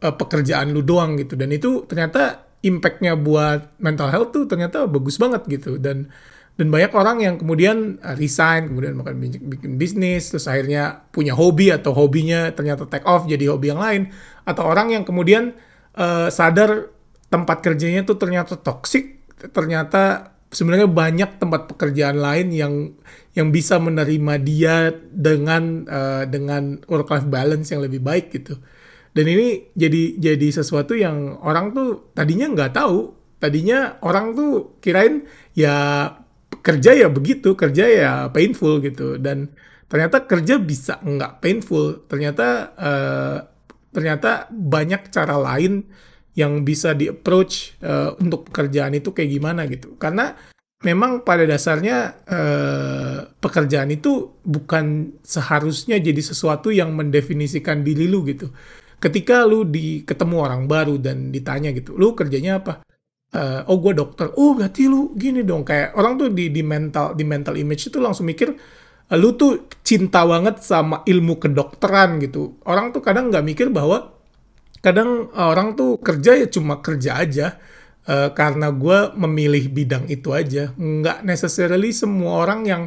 uh, 0.06 0.14
pekerjaan 0.14 0.70
lu 0.70 0.86
doang 0.86 1.18
gitu. 1.18 1.34
Dan 1.34 1.50
itu 1.50 1.90
ternyata 1.90 2.46
impactnya 2.62 3.18
buat 3.18 3.82
mental 3.82 4.14
health 4.14 4.38
tuh 4.38 4.46
ternyata 4.46 4.86
bagus 4.86 5.18
banget 5.18 5.50
gitu. 5.50 5.82
Dan 5.82 6.14
dan 6.58 6.74
banyak 6.74 6.92
orang 6.98 7.18
yang 7.22 7.36
kemudian 7.38 8.02
uh, 8.02 8.18
resign, 8.18 8.74
kemudian 8.74 8.98
makan 8.98 9.22
bikin 9.22 9.78
bisnis, 9.78 10.34
terus 10.34 10.50
akhirnya 10.50 11.06
punya 11.14 11.38
hobi 11.38 11.70
atau 11.70 11.94
hobinya 11.94 12.50
ternyata 12.50 12.90
take 12.90 13.06
off 13.06 13.30
jadi 13.30 13.54
hobi 13.54 13.70
yang 13.70 13.78
lain. 13.78 14.02
Atau 14.42 14.66
orang 14.66 14.90
yang 14.90 15.06
kemudian 15.06 15.54
uh, 15.94 16.34
sadar 16.34 16.90
tempat 17.30 17.62
kerjanya 17.62 18.02
tuh 18.10 18.18
ternyata 18.18 18.58
toxic, 18.58 19.22
ternyata 19.54 20.34
sebenarnya 20.50 20.90
banyak 20.90 21.38
tempat 21.38 21.70
pekerjaan 21.70 22.18
lain 22.18 22.50
yang 22.50 22.74
yang 23.38 23.54
bisa 23.54 23.78
menerima 23.78 24.34
dia 24.42 24.90
dengan 25.14 25.86
uh, 25.86 26.26
dengan 26.26 26.82
work 26.90 27.14
life 27.14 27.30
balance 27.30 27.70
yang 27.70 27.86
lebih 27.86 28.02
baik 28.02 28.34
gitu. 28.34 28.58
Dan 29.14 29.30
ini 29.30 29.70
jadi 29.78 30.18
jadi 30.18 30.48
sesuatu 30.50 30.98
yang 30.98 31.38
orang 31.46 31.70
tuh 31.78 32.10
tadinya 32.18 32.50
nggak 32.50 32.74
tahu. 32.74 33.14
Tadinya 33.38 34.02
orang 34.02 34.34
tuh 34.34 34.82
kirain 34.82 35.30
ya 35.54 36.10
kerja 36.68 36.92
ya 36.92 37.08
begitu 37.08 37.56
kerja 37.56 37.86
ya 37.88 38.12
painful 38.28 38.84
gitu. 38.84 39.16
Dan 39.16 39.56
ternyata 39.88 40.28
kerja 40.28 40.60
bisa 40.60 41.00
nggak 41.00 41.40
painful. 41.40 42.04
Ternyata 42.12 42.76
uh, 42.76 43.38
ternyata 43.96 44.52
banyak 44.52 45.08
cara 45.08 45.40
lain 45.40 45.88
yang 46.36 46.68
bisa 46.68 46.92
di 46.92 47.08
approach 47.08 47.80
uh, 47.80 48.14
untuk 48.20 48.52
pekerjaan 48.52 49.00
itu 49.00 49.16
kayak 49.16 49.32
gimana 49.32 49.64
gitu. 49.72 49.96
Karena 49.96 50.36
memang 50.84 51.24
pada 51.24 51.48
dasarnya 51.48 52.22
uh, 52.28 53.18
pekerjaan 53.40 53.90
itu 53.90 54.38
bukan 54.44 55.18
seharusnya 55.24 55.98
jadi 55.98 56.20
sesuatu 56.20 56.70
yang 56.70 56.92
mendefinisikan 56.94 57.82
diri 57.82 58.12
lu 58.12 58.28
gitu. 58.28 58.52
Ketika 58.98 59.46
lu 59.48 59.64
di 59.64 60.04
ketemu 60.04 60.36
orang 60.42 60.66
baru 60.66 60.98
dan 60.98 61.30
ditanya 61.30 61.70
gitu 61.70 61.94
lu 61.94 62.18
kerjanya 62.18 62.58
apa 62.58 62.87
uh, 63.36 63.68
oh 63.68 63.78
gue 63.82 63.94
dokter. 63.98 64.32
Oh 64.40 64.56
berarti 64.56 64.88
lu 64.88 65.12
gini 65.18 65.44
dong. 65.44 65.68
Kayak 65.68 65.98
orang 65.98 66.16
tuh 66.16 66.28
di 66.32 66.54
di 66.54 66.62
mental 66.64 67.18
di 67.18 67.24
mental 67.28 67.58
image 67.60 67.92
itu 67.92 67.98
langsung 68.00 68.30
mikir 68.30 68.54
uh, 68.54 69.18
lu 69.18 69.36
tuh 69.36 69.68
cinta 69.84 70.24
banget 70.24 70.64
sama 70.64 71.04
ilmu 71.04 71.42
kedokteran 71.42 72.22
gitu. 72.24 72.62
Orang 72.64 72.96
tuh 72.96 73.04
kadang 73.04 73.28
nggak 73.34 73.44
mikir 73.44 73.68
bahwa 73.74 74.16
kadang 74.80 75.28
orang 75.36 75.76
tuh 75.76 76.00
kerja 76.00 76.38
ya 76.38 76.48
cuma 76.48 76.80
kerja 76.80 77.20
aja. 77.20 77.48
Uh, 78.08 78.32
karena 78.32 78.72
gue 78.72 79.12
memilih 79.20 79.68
bidang 79.68 80.08
itu 80.08 80.32
aja. 80.32 80.72
Nggak 80.80 81.28
necessarily 81.28 81.92
semua 81.92 82.48
orang 82.48 82.64
yang 82.64 82.84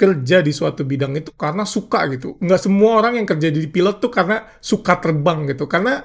kerja 0.00 0.40
di 0.40 0.50
suatu 0.50 0.82
bidang 0.88 1.12
itu 1.20 1.30
karena 1.36 1.68
suka 1.68 2.08
gitu. 2.08 2.40
Nggak 2.40 2.60
semua 2.64 3.04
orang 3.04 3.20
yang 3.20 3.26
kerja 3.28 3.52
di 3.52 3.68
pilot 3.68 4.00
tuh 4.00 4.08
karena 4.08 4.48
suka 4.64 4.96
terbang 4.96 5.44
gitu. 5.52 5.68
Karena 5.68 6.00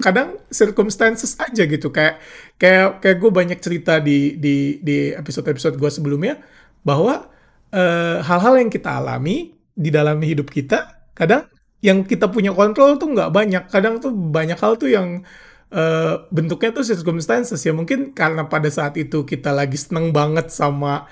kadang 0.00 0.40
circumstances 0.50 1.36
aja 1.38 1.62
gitu. 1.68 1.92
Kayak 1.94 2.18
kayak 2.56 3.04
kayak 3.04 3.16
gue 3.20 3.30
banyak 3.30 3.58
cerita 3.60 4.00
di 4.00 4.40
di 4.40 4.80
di 4.80 5.12
episode 5.14 5.46
episode 5.52 5.76
gue 5.76 5.90
sebelumnya 5.92 6.40
bahwa 6.82 7.28
eh, 7.70 8.18
hal-hal 8.24 8.54
yang 8.58 8.70
kita 8.72 8.98
alami 8.98 9.54
di 9.76 9.90
dalam 9.92 10.18
hidup 10.20 10.50
kita 10.50 11.12
kadang 11.14 11.46
yang 11.80 12.04
kita 12.04 12.28
punya 12.28 12.52
kontrol 12.52 12.96
tuh 13.00 13.08
nggak 13.12 13.30
banyak. 13.32 13.64
Kadang 13.72 14.00
tuh 14.00 14.12
banyak 14.12 14.58
hal 14.60 14.76
tuh 14.76 14.92
yang 14.92 15.24
uh, 15.72 16.28
bentuknya 16.28 16.76
tuh 16.76 16.84
circumstances. 16.84 17.60
Ya 17.64 17.72
mungkin 17.72 18.12
karena 18.12 18.44
pada 18.52 18.68
saat 18.68 19.00
itu 19.00 19.24
kita 19.24 19.50
lagi 19.54 19.80
seneng 19.80 20.12
banget 20.12 20.52
sama 20.52 21.08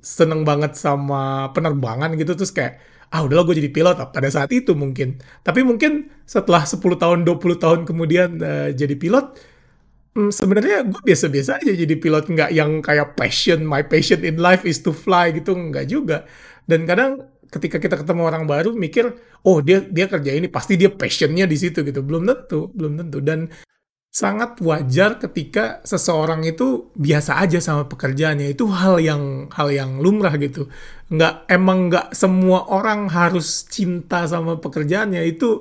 seneng 0.00 0.42
banget 0.48 0.72
sama 0.72 1.52
penerbangan 1.52 2.16
gitu 2.16 2.32
terus 2.32 2.48
kayak 2.48 2.80
ah 3.10 3.22
udahlah 3.22 3.46
gue 3.46 3.62
jadi 3.62 3.70
pilot 3.70 3.96
pada 4.10 4.28
saat 4.30 4.50
itu 4.50 4.74
mungkin. 4.74 5.18
Tapi 5.46 5.62
mungkin 5.62 6.10
setelah 6.26 6.66
10 6.66 6.80
tahun, 6.98 7.18
20 7.22 7.62
tahun 7.62 7.78
kemudian 7.86 8.28
uh, 8.42 8.68
jadi 8.74 8.94
pilot, 8.98 9.38
hmm, 10.18 10.30
sebenarnya 10.34 10.86
gue 10.86 11.00
biasa-biasa 11.02 11.62
aja 11.62 11.72
jadi 11.72 11.94
pilot. 11.96 12.26
Nggak 12.26 12.50
yang 12.50 12.82
kayak 12.82 13.14
passion, 13.14 13.62
my 13.62 13.86
passion 13.86 14.22
in 14.26 14.42
life 14.42 14.66
is 14.66 14.82
to 14.82 14.90
fly 14.90 15.30
gitu, 15.30 15.54
nggak 15.54 15.86
juga. 15.86 16.26
Dan 16.66 16.82
kadang 16.84 17.22
ketika 17.46 17.78
kita 17.78 17.94
ketemu 18.02 18.22
orang 18.26 18.44
baru 18.44 18.74
mikir, 18.74 19.14
oh 19.46 19.62
dia 19.62 19.86
dia 19.86 20.10
kerja 20.10 20.34
ini, 20.34 20.50
pasti 20.50 20.74
dia 20.74 20.90
passionnya 20.90 21.46
di 21.46 21.56
situ 21.56 21.86
gitu. 21.86 22.02
Belum 22.02 22.26
tentu, 22.26 22.74
belum 22.74 22.98
tentu. 23.06 23.18
Dan 23.22 23.46
sangat 24.16 24.64
wajar 24.64 25.20
ketika 25.20 25.84
seseorang 25.84 26.40
itu 26.48 26.88
biasa 26.96 27.36
aja 27.36 27.60
sama 27.60 27.84
pekerjaannya. 27.84 28.56
Itu 28.56 28.72
hal 28.72 28.96
yang 29.04 29.52
hal 29.52 29.68
yang 29.68 30.00
lumrah 30.00 30.32
gitu. 30.40 30.72
Nggak 31.12 31.44
emang 31.52 31.92
nggak 31.92 32.16
semua 32.16 32.64
orang 32.72 33.12
harus 33.12 33.68
cinta 33.68 34.24
sama 34.24 34.56
pekerjaannya. 34.56 35.20
Itu 35.28 35.60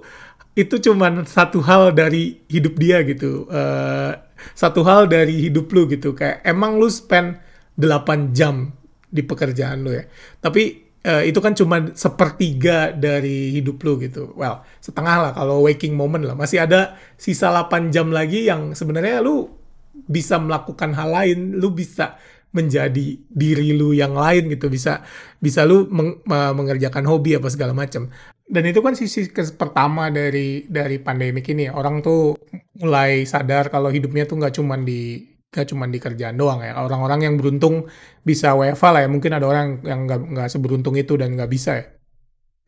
itu 0.56 0.80
cuman 0.80 1.28
satu 1.28 1.60
hal 1.68 1.92
dari 1.92 2.48
hidup 2.48 2.80
dia 2.80 3.04
gitu. 3.04 3.44
Uh, 3.52 4.16
satu 4.56 4.88
hal 4.88 5.12
dari 5.12 5.52
hidup 5.52 5.68
lu 5.76 5.92
gitu. 5.92 6.16
Kayak 6.16 6.40
emang 6.48 6.80
lu 6.80 6.88
spend 6.88 7.36
8 7.76 8.32
jam 8.32 8.72
di 9.12 9.20
pekerjaan 9.20 9.84
lu 9.84 9.92
ya. 10.00 10.08
Tapi 10.40 10.85
uh, 11.06 11.24
itu 11.24 11.40
kan 11.40 11.54
cuma 11.54 11.94
sepertiga 11.94 12.90
dari 12.92 13.54
hidup 13.54 13.78
lu 13.86 14.02
gitu. 14.02 14.34
Well, 14.34 14.66
setengah 14.82 15.30
lah 15.30 15.32
kalau 15.38 15.64
waking 15.70 15.94
moment 15.94 16.26
lah. 16.26 16.34
Masih 16.34 16.66
ada 16.66 16.98
sisa 17.16 17.54
8 17.54 17.94
jam 17.94 18.10
lagi 18.10 18.50
yang 18.50 18.74
sebenarnya 18.74 19.22
lu 19.22 19.48
bisa 19.96 20.42
melakukan 20.42 20.92
hal 20.98 21.14
lain, 21.14 21.56
lu 21.62 21.72
bisa 21.72 22.18
menjadi 22.56 23.20
diri 23.28 23.76
lu 23.76 23.92
yang 23.92 24.16
lain 24.16 24.48
gitu, 24.48 24.72
bisa 24.72 25.04
bisa 25.44 25.68
lu 25.68 25.92
meng, 25.92 26.24
mengerjakan 26.28 27.04
hobi 27.04 27.36
apa 27.36 27.52
segala 27.52 27.76
macam. 27.76 28.08
Dan 28.46 28.64
itu 28.70 28.80
kan 28.80 28.94
sisi 28.94 29.28
pertama 29.58 30.08
dari 30.14 30.64
dari 30.70 31.02
pandemik 31.02 31.46
ini. 31.52 31.68
Orang 31.68 32.00
tuh 32.00 32.38
mulai 32.80 33.28
sadar 33.28 33.68
kalau 33.68 33.92
hidupnya 33.92 34.24
tuh 34.24 34.40
nggak 34.40 34.56
cuma 34.56 34.80
di 34.80 35.35
gak 35.56 35.72
cuma 35.72 35.88
di 35.88 36.04
kerjaan 36.04 36.36
doang 36.36 36.60
ya. 36.60 36.76
Orang-orang 36.76 37.24
yang 37.24 37.40
beruntung 37.40 37.88
bisa 38.28 38.52
WFA 38.52 38.90
lah 38.92 39.02
ya. 39.08 39.10
Mungkin 39.10 39.32
ada 39.32 39.48
orang 39.48 39.80
yang 39.88 40.04
nggak 40.04 40.52
seberuntung 40.52 41.00
itu 41.00 41.16
dan 41.16 41.32
nggak 41.32 41.48
bisa 41.48 41.72
ya. 41.80 41.86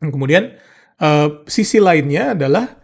Dan 0.00 0.08
kemudian 0.08 0.56
uh, 1.04 1.44
sisi 1.44 1.76
lainnya 1.76 2.32
adalah 2.32 2.80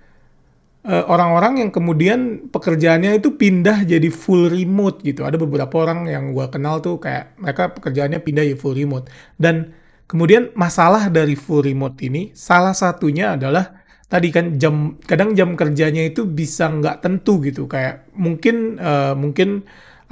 uh, 0.85 1.05
orang-orang 1.09 1.65
yang 1.65 1.71
kemudian 1.73 2.51
pekerjaannya 2.53 3.17
itu 3.17 3.35
pindah 3.35 3.89
jadi 3.89 4.09
full 4.13 4.53
remote 4.53 5.01
gitu. 5.01 5.25
Ada 5.25 5.41
beberapa 5.41 5.73
orang 5.89 6.07
yang 6.13 6.37
gue 6.37 6.47
kenal 6.53 6.85
tuh 6.85 7.01
kayak 7.01 7.41
mereka 7.41 7.73
pekerjaannya 7.73 8.21
pindah 8.21 8.45
jadi 8.45 8.59
full 8.61 8.77
remote. 8.77 9.09
Dan 9.41 9.73
kemudian 10.05 10.53
masalah 10.53 11.09
dari 11.09 11.35
full 11.35 11.65
remote 11.65 11.97
ini 12.05 12.37
salah 12.37 12.77
satunya 12.77 13.41
adalah 13.41 13.85
tadi 14.05 14.29
kan 14.29 14.55
jam 14.61 15.01
kadang 15.03 15.33
jam 15.33 15.57
kerjanya 15.57 16.05
itu 16.05 16.29
bisa 16.29 16.69
nggak 16.69 17.03
tentu 17.03 17.41
gitu 17.43 17.65
kayak 17.65 18.07
mungkin 18.15 18.79
uh, 18.79 19.17
mungkin 19.17 19.65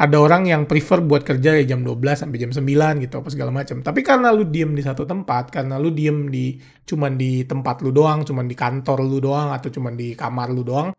ada 0.02 0.18
orang 0.18 0.50
yang 0.50 0.66
prefer 0.66 0.98
buat 0.98 1.22
kerja 1.22 1.54
ya 1.62 1.62
jam 1.62 1.86
12 1.86 2.26
sampai 2.26 2.34
jam 2.42 2.50
9 2.50 3.06
gitu 3.06 3.14
apa 3.22 3.28
segala 3.30 3.54
macam. 3.54 3.86
Tapi 3.86 4.02
karena 4.02 4.34
lu 4.34 4.50
diem 4.50 4.74
di 4.74 4.82
satu 4.82 5.06
tempat, 5.06 5.54
karena 5.54 5.78
lu 5.78 5.94
diem 5.94 6.26
di 6.26 6.58
cuman 6.82 7.14
di 7.14 7.46
tempat 7.46 7.86
lu 7.86 7.94
doang, 7.94 8.26
cuman 8.26 8.50
di 8.50 8.58
kantor 8.58 8.98
lu 9.06 9.22
doang 9.22 9.54
atau 9.54 9.70
cuman 9.70 9.94
di 9.94 10.18
kamar 10.18 10.50
lu 10.50 10.66
doang, 10.66 10.90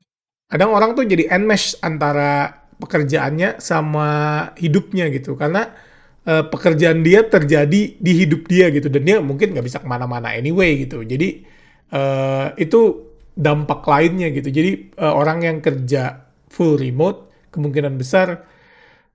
kadang 0.48 0.72
orang 0.72 0.96
tuh 0.96 1.04
jadi 1.04 1.36
enmesh 1.36 1.84
antara 1.84 2.64
pekerjaannya 2.80 3.60
sama 3.60 4.08
hidupnya 4.56 5.12
gitu. 5.12 5.36
Karena 5.36 5.68
uh, 6.24 6.48
pekerjaan 6.48 7.04
dia 7.04 7.28
terjadi 7.28 8.00
di 8.00 8.12
hidup 8.16 8.48
dia 8.48 8.72
gitu 8.72 8.88
dan 8.88 9.04
dia 9.04 9.20
mungkin 9.20 9.52
nggak 9.52 9.68
bisa 9.68 9.84
ke 9.84 9.88
mana-mana 9.88 10.32
anyway 10.32 10.80
gitu. 10.80 11.04
Jadi 11.04 11.44
uh, 11.92 12.56
itu 12.56 13.12
dampak 13.36 13.84
lainnya 13.84 14.32
gitu. 14.32 14.48
Jadi 14.48 14.96
uh, 14.96 15.12
orang 15.12 15.44
yang 15.44 15.58
kerja 15.60 16.24
full 16.48 16.80
remote 16.80 17.52
kemungkinan 17.52 18.00
besar 18.00 18.53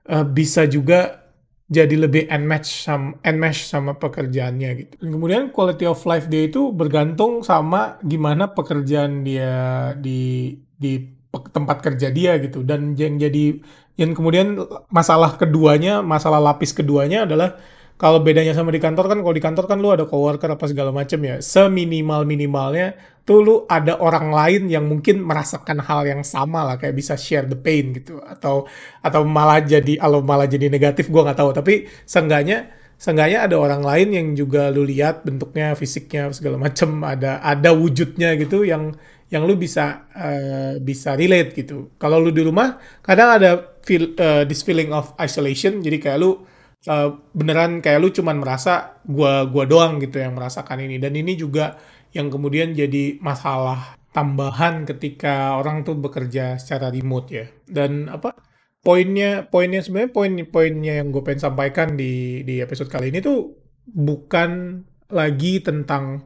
uh, 0.09 0.27
bisa 0.27 0.64
juga 0.64 1.29
jadi 1.68 2.01
lebih 2.01 2.33
enmatch 2.33 2.88
sama 2.88 3.21
enmesh 3.21 3.68
sama 3.68 3.92
pekerjaannya 4.01 4.71
gitu. 4.81 4.94
Dan 5.05 5.09
kemudian 5.12 5.42
quality 5.53 5.85
of 5.85 6.01
life 6.09 6.27
dia 6.33 6.49
itu 6.49 6.73
bergantung 6.73 7.44
sama 7.44 8.01
gimana 8.01 8.49
pekerjaan 8.57 9.21
dia 9.21 9.92
di 10.01 10.57
di 10.81 11.05
tempat 11.29 11.85
kerja 11.85 12.09
dia 12.09 12.40
gitu. 12.40 12.64
Dan 12.64 12.97
yang 12.97 13.21
jadi 13.21 13.61
yang 14.01 14.16
kemudian 14.16 14.57
masalah 14.88 15.37
keduanya, 15.37 16.01
masalah 16.01 16.40
lapis 16.40 16.73
keduanya 16.73 17.29
adalah 17.29 17.61
kalau 17.98 18.22
bedanya 18.22 18.54
sama 18.54 18.70
di 18.70 18.78
kantor 18.78 19.11
kan 19.11 19.18
kalau 19.18 19.34
di 19.34 19.42
kantor 19.42 19.64
kan 19.66 19.78
lu 19.82 19.90
ada 19.90 20.06
coworker 20.06 20.54
apa 20.54 20.64
segala 20.70 20.94
macam 20.94 21.18
ya. 21.18 21.42
Seminimal 21.42 22.22
minimalnya 22.22 22.94
tuh 23.26 23.42
lu 23.42 23.54
ada 23.66 23.98
orang 23.98 24.30
lain 24.30 24.62
yang 24.70 24.87
mungkin 24.87 25.18
merasakan 25.26 25.82
hal 25.82 26.06
yang 26.06 26.22
sama 26.22 26.62
lah 26.62 26.78
kayak 26.78 26.94
bisa 26.94 27.18
share 27.18 27.50
the 27.50 27.58
pain 27.58 27.90
gitu. 27.90 28.22
Atau 28.22 28.70
atau 29.02 29.26
malah 29.26 29.58
jadi 29.66 29.98
kalau 29.98 30.22
malah 30.22 30.46
jadi 30.46 30.70
negatif 30.70 31.11
gue 31.11 31.22
nggak 31.26 31.42
tahu. 31.42 31.50
Tapi 31.50 31.90
seenggaknya 32.06 32.70
seenggaknya 32.94 33.50
ada 33.50 33.58
orang 33.58 33.82
lain 33.82 34.08
yang 34.14 34.26
juga 34.38 34.70
lu 34.70 34.87
lihat 34.87 35.26
bentuknya 35.26 35.74
fisiknya 35.74 36.30
segala 36.30 36.54
macam 36.54 37.02
ada 37.02 37.42
ada 37.42 37.74
wujudnya 37.74 38.38
gitu 38.38 38.62
yang 38.62 38.94
yang 39.26 39.42
lu 39.42 39.58
bisa 39.58 40.06
uh, 40.14 40.78
bisa 40.78 41.18
relate 41.18 41.50
gitu. 41.50 41.98
Kalau 41.98 42.22
lu 42.22 42.30
di 42.30 42.46
rumah 42.46 42.78
kadang 43.02 43.42
ada 43.42 43.74
feel 43.82 44.14
uh, 44.22 44.46
this 44.46 44.62
feeling 44.62 44.94
of 44.94 45.11
isolation. 45.18 45.82
Jadi 45.82 45.98
kayak 45.98 46.22
lu 46.22 46.46
uh, 46.86 47.18
beneran 47.34 47.82
kayak 47.82 47.98
lu 47.98 48.14
cuman 48.14 48.38
merasa 48.38 49.02
gua 49.02 49.48
gua 49.50 49.64
doang 49.66 49.98
gitu 49.98 50.22
yang 50.22 50.38
merasakan 50.38 50.84
ini. 50.86 51.02
Dan 51.02 51.18
ini 51.18 51.34
juga 51.34 51.74
yang 52.14 52.30
kemudian 52.30 52.76
jadi 52.76 53.18
masalah 53.18 53.98
tambahan 54.12 54.88
ketika 54.88 55.58
orang 55.58 55.84
tuh 55.84 55.98
bekerja 55.98 56.60
secara 56.60 56.92
remote 56.94 57.28
ya. 57.32 57.46
Dan 57.66 58.06
apa 58.12 58.34
poinnya 58.82 59.46
poinnya 59.48 59.82
sebenarnya 59.84 60.12
poin 60.14 60.32
poinnya 60.48 60.94
yang 61.02 61.10
gue 61.12 61.22
pengen 61.26 61.42
sampaikan 61.50 61.98
di 61.98 62.42
di 62.46 62.62
episode 62.62 62.88
kali 62.88 63.10
ini 63.12 63.20
tuh 63.20 63.52
bukan 63.84 64.82
lagi 65.12 65.60
tentang 65.60 66.24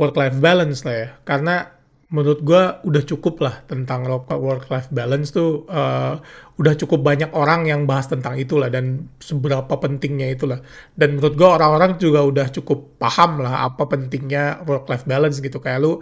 work 0.00 0.16
life 0.18 0.38
balance 0.42 0.82
lah 0.82 0.96
ya. 0.96 1.08
Karena 1.22 1.81
menurut 2.12 2.44
gue 2.44 2.62
udah 2.84 3.02
cukup 3.08 3.40
lah 3.40 3.64
tentang 3.64 4.04
work 4.36 4.68
life 4.68 4.92
balance 4.92 5.32
tuh 5.32 5.64
uh, 5.72 6.20
udah 6.60 6.74
cukup 6.76 7.00
banyak 7.00 7.32
orang 7.32 7.64
yang 7.64 7.88
bahas 7.88 8.06
tentang 8.06 8.36
itulah 8.36 8.68
dan 8.68 9.08
seberapa 9.16 9.80
pentingnya 9.80 10.36
itulah 10.36 10.60
dan 10.92 11.16
menurut 11.16 11.34
gue 11.40 11.48
orang-orang 11.48 11.96
juga 11.96 12.20
udah 12.20 12.46
cukup 12.52 13.00
paham 13.00 13.40
lah 13.40 13.64
apa 13.64 13.88
pentingnya 13.88 14.60
work 14.68 14.92
life 14.92 15.08
balance 15.08 15.40
gitu. 15.40 15.56
Kayak 15.56 15.80
lu 15.80 15.92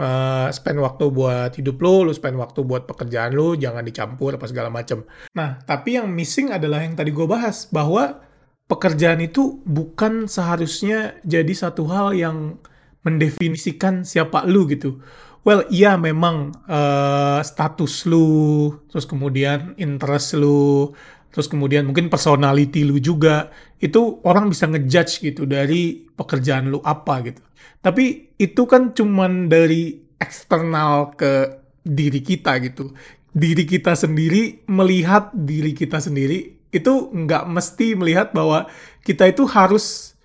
uh, 0.00 0.48
spend 0.48 0.80
waktu 0.80 1.04
buat 1.12 1.52
hidup 1.60 1.76
lu, 1.76 2.08
lu 2.08 2.12
spend 2.16 2.40
waktu 2.40 2.64
buat 2.64 2.88
pekerjaan 2.88 3.36
lu, 3.36 3.54
jangan 3.54 3.84
dicampur 3.84 4.34
apa 4.34 4.48
segala 4.48 4.72
macem. 4.72 5.04
Nah, 5.36 5.60
tapi 5.62 6.00
yang 6.00 6.08
missing 6.08 6.50
adalah 6.50 6.82
yang 6.82 6.96
tadi 6.96 7.12
gue 7.12 7.26
bahas 7.28 7.68
bahwa 7.68 8.24
pekerjaan 8.64 9.20
itu 9.20 9.60
bukan 9.68 10.24
seharusnya 10.24 11.20
jadi 11.22 11.52
satu 11.52 11.84
hal 11.92 12.16
yang 12.16 12.56
mendefinisikan 13.04 14.02
siapa 14.08 14.48
lu 14.48 14.64
gitu 14.64 15.04
Well, 15.44 15.68
iya 15.68 16.00
memang 16.00 16.56
uh, 16.64 17.44
status 17.44 18.08
lu, 18.08 18.72
terus 18.88 19.04
kemudian 19.04 19.76
interest 19.76 20.40
lu, 20.40 20.96
terus 21.28 21.52
kemudian 21.52 21.84
mungkin 21.84 22.08
personality 22.08 22.80
lu 22.80 22.96
juga, 22.96 23.52
itu 23.76 24.24
orang 24.24 24.48
bisa 24.48 24.64
ngejudge 24.64 25.20
gitu 25.20 25.44
dari 25.44 26.08
pekerjaan 26.16 26.72
lu 26.72 26.80
apa 26.80 27.20
gitu. 27.28 27.44
Tapi 27.84 28.32
itu 28.40 28.64
kan 28.64 28.96
cuman 28.96 29.52
dari 29.52 30.00
eksternal 30.16 31.12
ke 31.12 31.60
diri 31.84 32.24
kita 32.24 32.56
gitu. 32.64 32.96
Diri 33.28 33.68
kita 33.68 33.92
sendiri 33.92 34.64
melihat 34.72 35.28
diri 35.36 35.76
kita 35.76 36.00
sendiri 36.00 36.56
itu 36.72 37.12
nggak 37.12 37.44
mesti 37.52 37.92
melihat 38.00 38.32
bahwa 38.32 38.64
kita 39.04 39.28
itu 39.28 39.44
harus 39.44 40.16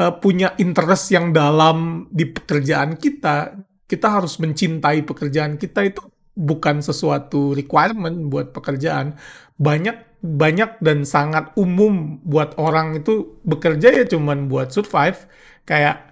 uh, 0.00 0.16
punya 0.16 0.56
interest 0.56 1.12
yang 1.12 1.36
dalam 1.36 2.08
di 2.08 2.24
pekerjaan 2.32 2.96
kita 2.96 3.52
kita 3.94 4.18
harus 4.18 4.42
mencintai 4.42 5.06
pekerjaan 5.06 5.54
kita 5.54 5.86
itu 5.86 6.02
bukan 6.34 6.82
sesuatu 6.82 7.54
requirement 7.54 8.26
buat 8.26 8.50
pekerjaan. 8.50 9.14
Banyak 9.54 10.18
banyak 10.24 10.82
dan 10.82 11.06
sangat 11.06 11.54
umum 11.54 12.18
buat 12.26 12.58
orang 12.58 12.98
itu 12.98 13.38
bekerja 13.46 13.94
ya 13.94 14.04
cuman 14.10 14.50
buat 14.50 14.74
survive. 14.74 15.30
Kayak 15.62 16.10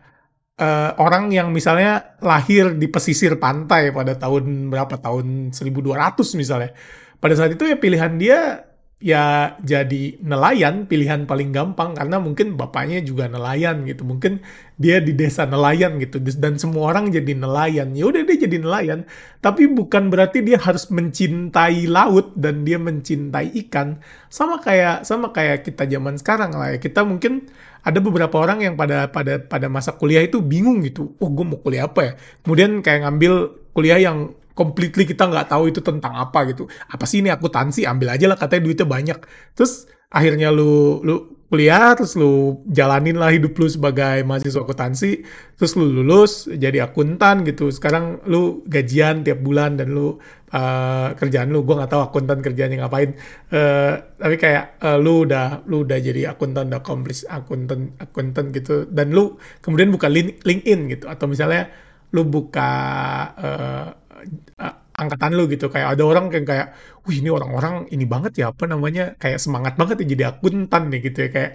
uh, 0.63 0.95
orang 1.03 1.35
yang 1.35 1.51
misalnya 1.51 2.17
lahir 2.23 2.79
di 2.79 2.87
pesisir 2.87 3.37
pantai 3.43 3.91
pada 3.91 4.15
tahun 4.15 4.71
berapa 4.71 4.95
tahun 5.03 5.51
1200 5.51 6.39
misalnya. 6.39 6.71
Pada 7.19 7.35
saat 7.39 7.55
itu 7.55 7.67
ya 7.67 7.77
pilihan 7.79 8.15
dia 8.19 8.72
ya 9.03 9.59
jadi 9.61 10.23
nelayan 10.23 10.87
pilihan 10.87 11.27
paling 11.27 11.51
gampang 11.51 11.99
karena 11.99 12.23
mungkin 12.23 12.55
bapaknya 12.55 13.03
juga 13.03 13.27
nelayan 13.27 13.83
gitu. 13.85 14.07
Mungkin 14.07 14.39
dia 14.79 15.03
di 15.03 15.11
desa 15.13 15.43
nelayan 15.43 15.99
gitu. 15.99 16.23
Dan 16.23 16.57
semua 16.57 16.95
orang 16.95 17.11
jadi 17.11 17.35
nelayan. 17.35 17.93
Ya 17.99 18.07
udah 18.07 18.23
dia 18.23 18.39
jadi 18.47 18.63
nelayan. 18.63 19.05
Tapi 19.43 19.67
bukan 19.67 20.09
berarti 20.09 20.47
dia 20.47 20.63
harus 20.63 20.87
mencintai 20.89 21.91
laut 21.91 22.31
dan 22.39 22.63
dia 22.63 22.79
mencintai 22.79 23.51
ikan. 23.67 23.99
Sama 24.31 24.63
kayak 24.63 25.03
sama 25.03 25.35
kayak 25.35 25.67
kita 25.67 25.85
zaman 25.91 26.15
sekarang 26.17 26.55
lah 26.55 26.73
ya. 26.73 26.79
Kita 26.79 27.03
mungkin 27.03 27.51
ada 27.83 27.99
beberapa 27.99 28.39
orang 28.39 28.63
yang 28.63 28.75
pada 28.79 29.11
pada 29.11 29.43
pada 29.43 29.67
masa 29.67 29.99
kuliah 29.99 30.23
itu 30.23 30.39
bingung 30.39 30.87
gitu. 30.87 31.19
Oh 31.19 31.29
gue 31.29 31.43
mau 31.43 31.59
kuliah 31.59 31.91
apa 31.91 32.01
ya? 32.01 32.13
Kemudian 32.47 32.79
kayak 32.81 33.03
ngambil 33.03 33.35
kuliah 33.75 33.99
yang 33.99 34.39
completely 34.53 35.05
kita 35.09 35.29
nggak 35.29 35.53
tahu 35.53 35.73
itu 35.73 35.81
tentang 35.81 36.17
apa 36.17 36.49
gitu. 36.51 36.69
Apa 36.89 37.05
sih 37.09 37.21
ini 37.21 37.29
akuntansi? 37.33 37.85
Ambil 37.85 38.15
aja 38.15 38.27
lah 38.31 38.39
katanya 38.39 38.63
duitnya 38.69 38.87
banyak. 38.89 39.19
Terus 39.57 39.89
akhirnya 40.13 40.53
lu 40.53 41.01
lu 41.03 41.43
kuliah 41.53 41.93
terus 41.93 42.17
lu 42.17 42.65
jalanin 42.73 43.21
lah 43.21 43.29
hidup 43.29 43.53
lu 43.61 43.69
sebagai 43.69 44.25
mahasiswa 44.25 44.65
akuntansi 44.65 45.21
terus 45.61 45.77
lu 45.77 45.85
lulus 45.85 46.49
jadi 46.49 46.89
akuntan 46.89 47.45
gitu 47.45 47.69
sekarang 47.69 48.25
lu 48.25 48.65
gajian 48.65 49.21
tiap 49.21 49.45
bulan 49.45 49.77
dan 49.77 49.93
lu 49.93 50.17
uh, 50.17 51.13
kerjaan 51.13 51.53
lu 51.53 51.61
gue 51.61 51.77
nggak 51.77 51.93
tahu 51.93 52.09
akuntan 52.09 52.41
kerjanya 52.41 52.89
ngapain 52.89 53.13
uh, 53.53 54.01
tapi 54.17 54.41
kayak 54.41 54.81
uh, 54.81 54.97
lu 54.97 55.29
udah 55.29 55.61
lu 55.69 55.85
udah 55.85 56.01
jadi 56.01 56.33
akuntan 56.33 56.73
udah 56.73 56.81
komplis 56.81 57.29
akuntan 57.29 57.93
akuntan 58.01 58.49
gitu 58.57 58.89
dan 58.89 59.13
lu 59.13 59.37
kemudian 59.61 59.93
buka 59.93 60.09
link, 60.09 60.41
LinkedIn 60.49 60.89
gitu 60.89 61.05
atau 61.13 61.29
misalnya 61.29 61.69
lu 62.17 62.25
buka 62.25 62.73
uh, 63.37 63.87
angkatan 64.93 65.31
lu 65.35 65.49
gitu. 65.51 65.69
Kayak 65.73 65.99
ada 65.99 66.03
orang 66.07 66.27
yang 66.31 66.45
kayak 66.47 66.67
wih 67.09 67.19
ini 67.19 67.31
orang-orang 67.33 67.89
ini 67.91 68.05
banget 68.07 68.33
ya 68.45 68.55
apa 68.55 68.65
namanya 68.69 69.15
kayak 69.19 69.39
semangat 69.43 69.75
banget 69.81 70.05
ya 70.05 70.07
jadi 70.15 70.25
akuntan 70.37 70.93
nih 70.93 71.01
gitu 71.11 71.19
ya 71.27 71.31
kayak 71.33 71.53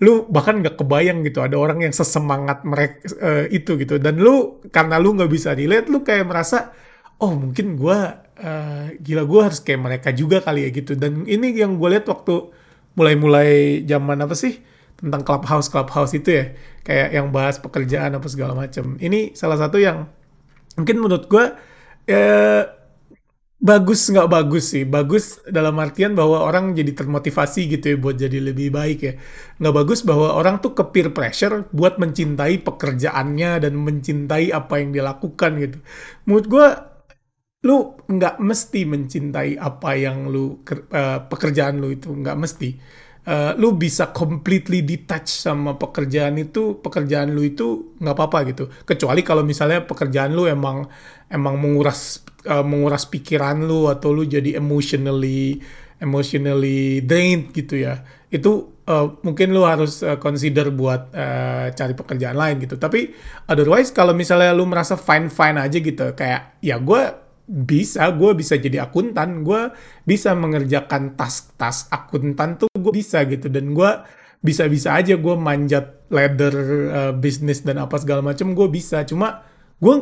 lu 0.00 0.24
bahkan 0.32 0.64
nggak 0.64 0.80
kebayang 0.80 1.20
gitu 1.28 1.44
ada 1.44 1.60
orang 1.60 1.84
yang 1.84 1.92
sesemangat 1.92 2.64
mereka 2.64 3.04
uh, 3.20 3.44
itu 3.48 3.76
gitu. 3.80 4.00
Dan 4.00 4.20
lu 4.20 4.64
karena 4.72 4.96
lu 5.00 5.16
nggak 5.16 5.30
bisa 5.30 5.52
relate 5.52 5.88
lu 5.88 6.00
kayak 6.04 6.24
merasa 6.28 6.72
oh 7.20 7.36
mungkin 7.36 7.76
gue 7.76 7.98
uh, 8.40 8.86
gila 8.96 9.22
gue 9.28 9.40
harus 9.44 9.60
kayak 9.60 9.80
mereka 9.80 10.08
juga 10.16 10.40
kali 10.40 10.64
ya 10.66 10.70
gitu. 10.72 10.96
Dan 10.96 11.28
ini 11.28 11.52
yang 11.52 11.76
gue 11.76 11.88
lihat 11.92 12.08
waktu 12.08 12.52
mulai-mulai 12.96 13.80
zaman 13.86 14.18
apa 14.24 14.34
sih 14.34 14.60
tentang 15.00 15.24
clubhouse 15.24 15.72
clubhouse 15.72 16.12
itu 16.12 16.28
ya 16.28 16.44
kayak 16.84 17.08
yang 17.16 17.32
bahas 17.32 17.56
pekerjaan 17.56 18.12
apa 18.12 18.28
segala 18.28 18.52
macam 18.52 19.00
ini 19.00 19.32
salah 19.32 19.56
satu 19.56 19.80
yang 19.80 20.04
mungkin 20.76 20.96
menurut 21.00 21.24
gue 21.28 21.44
eh, 22.10 22.62
bagus 23.60 24.00
nggak 24.12 24.28
bagus 24.34 24.64
sih. 24.72 24.84
Bagus 24.88 25.24
dalam 25.56 25.76
artian 25.84 26.12
bahwa 26.20 26.38
orang 26.48 26.64
jadi 26.78 26.92
termotivasi 26.96 27.60
gitu 27.72 27.84
ya 27.92 27.96
buat 28.04 28.16
jadi 28.24 28.38
lebih 28.48 28.68
baik 28.78 28.98
ya. 29.08 29.12
Nggak 29.60 29.74
bagus 29.78 30.00
bahwa 30.10 30.28
orang 30.40 30.56
tuh 30.64 30.72
ke 30.78 30.84
peer 30.92 31.08
pressure 31.16 31.54
buat 31.78 31.94
mencintai 32.02 32.54
pekerjaannya 32.66 33.50
dan 33.64 33.72
mencintai 33.86 34.44
apa 34.58 34.74
yang 34.80 34.88
dia 34.94 35.04
lakukan 35.10 35.52
gitu. 35.62 35.76
Menurut 36.26 36.46
gue 36.52 36.66
lu 37.60 37.76
nggak 38.08 38.34
mesti 38.40 38.80
mencintai 38.88 39.50
apa 39.60 39.90
yang 39.92 40.32
lu 40.32 40.64
uh, 40.64 41.18
pekerjaan 41.28 41.76
lu 41.82 41.92
itu 41.92 42.08
nggak 42.08 42.36
mesti 42.40 42.68
uh, 43.26 43.52
lu 43.58 43.76
bisa 43.76 44.14
completely 44.14 44.80
detach 44.80 45.28
sama 45.28 45.76
pekerjaan 45.76 46.40
itu 46.40 46.78
pekerjaan 46.80 47.34
lu 47.34 47.44
itu 47.44 47.96
nggak 48.00 48.14
apa-apa 48.16 48.38
gitu. 48.52 48.64
Kecuali 48.86 49.20
kalau 49.20 49.44
misalnya 49.44 49.84
pekerjaan 49.84 50.32
lu 50.32 50.48
emang 50.48 50.88
emang 51.28 51.60
menguras 51.60 52.24
uh, 52.48 52.64
menguras 52.64 53.04
pikiran 53.10 53.66
lu 53.66 53.90
atau 53.90 54.14
lu 54.14 54.24
jadi 54.24 54.56
emotionally 54.56 55.60
emotionally 56.00 57.04
drained 57.04 57.52
gitu 57.52 57.84
ya. 57.84 58.00
Itu 58.30 58.80
uh, 58.88 59.20
mungkin 59.26 59.52
lu 59.52 59.66
harus 59.66 60.00
uh, 60.00 60.16
consider 60.16 60.72
buat 60.72 61.12
uh, 61.12 61.74
cari 61.74 61.92
pekerjaan 61.92 62.38
lain 62.38 62.56
gitu. 62.62 62.80
Tapi 62.80 63.12
otherwise 63.50 63.92
kalau 63.92 64.16
misalnya 64.16 64.54
lu 64.56 64.64
merasa 64.64 64.96
fine 64.96 65.28
fine 65.28 65.58
aja 65.60 65.76
gitu 65.76 66.14
kayak 66.16 66.62
ya 66.64 66.80
gue 66.80 67.02
bisa 67.50 68.06
gue 68.14 68.30
bisa 68.38 68.54
jadi 68.54 68.86
akuntan 68.86 69.42
gue 69.42 69.74
bisa 70.06 70.38
mengerjakan 70.38 71.18
tas-tas 71.18 71.90
akuntan 71.90 72.54
tuh 72.54 72.69
gue 72.80 72.92
bisa 72.92 73.22
gitu. 73.28 73.46
Dan 73.46 73.76
gue 73.76 73.90
bisa-bisa 74.40 74.96
aja 74.96 75.14
gue 75.20 75.34
manjat 75.36 76.08
ladder 76.08 76.54
uh, 76.90 77.12
bisnis 77.14 77.60
dan 77.60 77.78
apa 77.78 78.00
segala 78.00 78.24
macam 78.24 78.56
gue 78.56 78.68
bisa. 78.72 79.04
Cuma 79.04 79.44
gue 79.80 79.96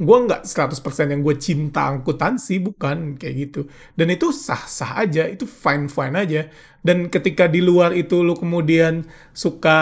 gue 0.00 0.18
nggak 0.24 0.42
100% 0.48 1.12
yang 1.12 1.20
gue 1.20 1.36
cinta 1.36 1.92
akuntansi 1.92 2.64
bukan 2.64 3.20
kayak 3.20 3.34
gitu. 3.44 3.68
Dan 3.92 4.08
itu 4.08 4.32
sah 4.32 4.64
sah 4.64 5.04
aja 5.04 5.28
itu 5.28 5.44
fine 5.44 5.92
fine 5.92 6.16
aja. 6.16 6.48
Dan 6.80 7.12
ketika 7.12 7.46
di 7.46 7.60
luar 7.60 7.92
itu 7.92 8.24
lu 8.24 8.32
kemudian 8.34 9.04
suka 9.36 9.78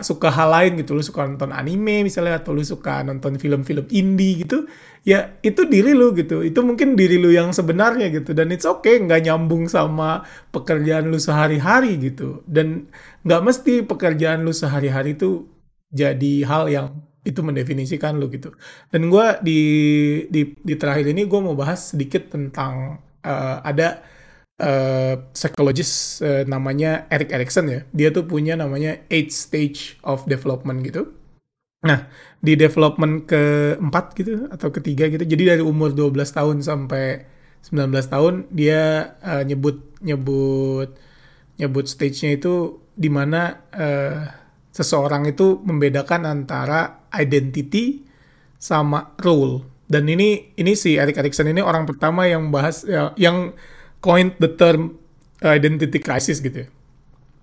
suka 0.00 0.30
hal 0.30 0.48
lain 0.54 0.72
gitu 0.80 0.94
lu 0.96 1.02
suka 1.02 1.26
nonton 1.26 1.52
anime 1.52 2.06
misalnya 2.06 2.40
atau 2.40 2.56
lu 2.56 2.64
suka 2.64 3.04
nonton 3.04 3.36
film-film 3.36 3.84
indie 3.92 4.46
gitu 4.46 4.64
ya 5.02 5.36
itu 5.42 5.66
diri 5.66 5.92
lu 5.98 6.14
gitu. 6.14 6.46
Itu 6.46 6.62
mungkin 6.62 6.94
diri 6.94 7.18
lu 7.18 7.34
yang 7.34 7.50
sebenarnya 7.50 8.14
gitu. 8.14 8.30
Dan 8.30 8.54
it's 8.54 8.64
okay 8.64 9.02
nggak 9.02 9.26
nyambung 9.26 9.66
sama 9.66 10.22
pekerjaan 10.54 11.10
lu 11.10 11.18
sehari-hari 11.18 11.98
gitu. 11.98 12.46
Dan 12.46 12.86
nggak 13.26 13.42
mesti 13.42 13.82
pekerjaan 13.82 14.46
lu 14.46 14.54
sehari-hari 14.54 15.18
itu 15.18 15.50
jadi 15.90 16.46
hal 16.46 16.70
yang 16.70 17.07
itu 17.28 17.40
mendefinisikan 17.44 18.16
lu 18.16 18.32
gitu. 18.32 18.56
Dan 18.88 19.12
gue 19.12 19.26
di, 19.44 19.60
di 20.32 20.56
di 20.56 20.74
terakhir 20.80 21.12
ini 21.12 21.28
gue 21.28 21.40
mau 21.44 21.52
bahas 21.52 21.92
sedikit 21.92 22.32
tentang 22.32 23.04
uh, 23.22 23.60
ada 23.60 24.00
uh, 24.64 25.20
psikologis 25.36 26.24
uh, 26.24 26.48
namanya 26.48 27.04
Eric 27.12 27.28
Erikson 27.36 27.68
ya. 27.68 27.80
Dia 27.92 28.08
tuh 28.08 28.24
punya 28.24 28.56
namanya 28.56 28.96
eight 29.12 29.28
stage 29.28 30.00
of 30.02 30.24
development 30.24 30.80
gitu. 30.88 31.12
Nah, 31.84 32.10
di 32.42 32.58
development 32.58 33.28
keempat 33.30 34.16
gitu 34.18 34.50
atau 34.50 34.72
ketiga 34.74 35.06
gitu. 35.12 35.22
Jadi 35.22 35.42
dari 35.44 35.62
umur 35.62 35.94
12 35.94 36.16
tahun 36.32 36.56
sampai 36.64 37.22
19 37.62 37.92
tahun 38.08 38.34
dia 38.50 39.14
uh, 39.22 39.42
nyebut 39.42 39.82
nyebut 40.02 40.94
nyebut 41.58 41.86
stage-nya 41.90 42.38
itu 42.38 42.78
di 42.94 43.10
mana 43.10 43.62
uh, 43.74 44.30
seseorang 44.78 45.26
itu 45.26 45.58
membedakan 45.66 46.22
antara 46.22 47.02
identity 47.10 48.06
sama 48.62 49.10
role. 49.18 49.66
Dan 49.90 50.06
ini 50.06 50.54
ini 50.54 50.78
si 50.78 50.94
Eric 50.94 51.18
Erikson 51.18 51.50
ini 51.50 51.58
orang 51.58 51.82
pertama 51.82 52.30
yang 52.30 52.54
bahas 52.54 52.86
ya, 52.86 53.10
yang 53.18 53.58
coin 53.98 54.30
the 54.38 54.54
term 54.54 54.94
uh, 55.42 55.50
identity 55.50 55.98
crisis 55.98 56.38
gitu 56.38 56.62
ya. 56.62 56.68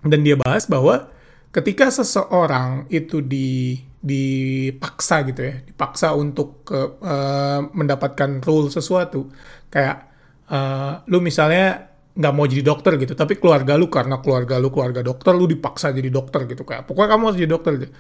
Dan 0.05 0.23
dia 0.23 0.39
bahas 0.39 0.63
bahwa 0.69 1.11
ketika 1.51 1.91
seseorang 1.91 2.87
itu 2.87 3.19
di 3.19 3.81
dipaksa 4.05 5.25
gitu 5.25 5.41
ya, 5.43 5.55
dipaksa 5.65 6.13
untuk 6.13 6.63
uh, 6.71 7.65
mendapatkan 7.73 8.39
role 8.45 8.69
sesuatu, 8.69 9.27
kayak 9.73 10.07
uh, 10.47 11.01
lu 11.09 11.19
misalnya 11.19 11.89
nggak 12.15 12.34
mau 12.34 12.47
jadi 12.47 12.63
dokter 12.63 12.95
gitu. 12.97 13.13
Tapi 13.13 13.36
keluarga 13.36 13.75
lu 13.75 13.91
karena 13.91 14.23
keluarga 14.23 14.56
lu 14.58 14.71
keluarga 14.71 15.04
dokter 15.04 15.36
lu 15.36 15.45
dipaksa 15.45 15.91
jadi 15.91 16.08
dokter 16.08 16.47
gitu 16.47 16.63
kayak 16.63 16.88
pokoknya 16.88 17.10
kamu 17.12 17.23
harus 17.28 17.38
jadi 17.38 17.51
dokter 17.51 17.71
gitu 17.80 17.93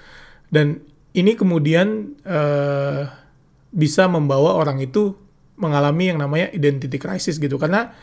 dan 0.53 0.81
ini 1.15 1.31
kemudian 1.33 2.13
uh, 2.27 3.07
bisa 3.71 4.07
membawa 4.07 4.59
orang 4.59 4.83
itu 4.83 5.15
mengalami 5.55 6.11
yang 6.11 6.19
namanya 6.19 6.51
identity 6.51 6.99
crisis 6.99 7.39
gitu. 7.39 7.55
Karena 7.55 7.95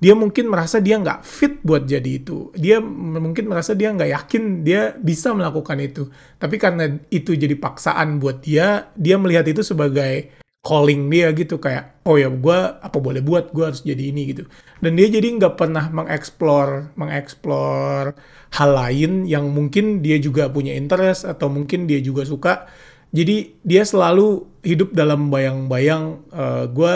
dia 0.00 0.16
mungkin 0.16 0.48
merasa 0.48 0.78
dia 0.80 0.96
nggak 0.96 1.26
fit 1.26 1.58
buat 1.66 1.84
jadi 1.84 2.22
itu. 2.22 2.54
Dia 2.54 2.78
mungkin 2.80 3.50
merasa 3.50 3.74
dia 3.74 3.90
nggak 3.90 4.10
yakin 4.10 4.42
dia 4.62 4.94
bisa 4.96 5.34
melakukan 5.34 5.76
itu. 5.82 6.08
Tapi 6.38 6.56
karena 6.56 6.88
itu 7.10 7.34
jadi 7.34 7.58
paksaan 7.58 8.22
buat 8.22 8.40
dia 8.40 8.88
dia 8.94 9.18
melihat 9.18 9.50
itu 9.50 9.66
sebagai 9.66 10.30
calling 10.60 11.08
dia 11.08 11.32
gitu 11.32 11.56
kayak 11.56 12.04
oh 12.04 12.20
ya 12.20 12.28
gue 12.28 12.58
apa 12.80 12.98
boleh 13.00 13.24
buat? 13.24 13.52
Gue 13.56 13.72
harus 13.72 13.80
jadi 13.80 14.12
ini 14.12 14.36
gitu. 14.36 14.44
Dan 14.84 14.96
dia 14.96 15.08
jadi 15.08 15.28
nggak 15.40 15.56
pernah 15.56 15.88
mengeksplor 15.88 16.92
mengeksplor 17.00 18.12
hal 18.52 18.70
lain 18.76 19.24
yang 19.24 19.48
mungkin 19.52 20.04
dia 20.04 20.20
juga 20.20 20.52
punya 20.52 20.76
interest 20.76 21.24
atau 21.24 21.48
mungkin 21.48 21.88
dia 21.88 22.00
juga 22.04 22.28
suka. 22.28 22.68
Jadi 23.10 23.58
dia 23.66 23.82
selalu 23.82 24.46
hidup 24.62 24.94
dalam 24.94 25.32
bayang-bayang 25.32 26.22
uh, 26.30 26.68
gue 26.70 26.94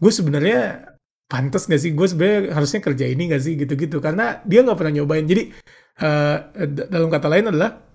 gue 0.00 0.12
sebenarnya 0.12 0.90
pantas 1.30 1.70
gak 1.70 1.80
sih? 1.80 1.94
Gue 1.94 2.10
sebenarnya 2.10 2.58
harusnya 2.58 2.80
kerja 2.82 3.06
ini 3.06 3.30
gak 3.30 3.42
sih? 3.46 3.54
Gitu-gitu. 3.54 4.02
Karena 4.02 4.42
dia 4.42 4.66
nggak 4.66 4.78
pernah 4.78 4.92
nyobain. 4.98 5.24
Jadi 5.24 5.54
uh, 6.02 6.36
dalam 6.90 7.08
kata 7.08 7.28
lain 7.30 7.54
adalah 7.54 7.89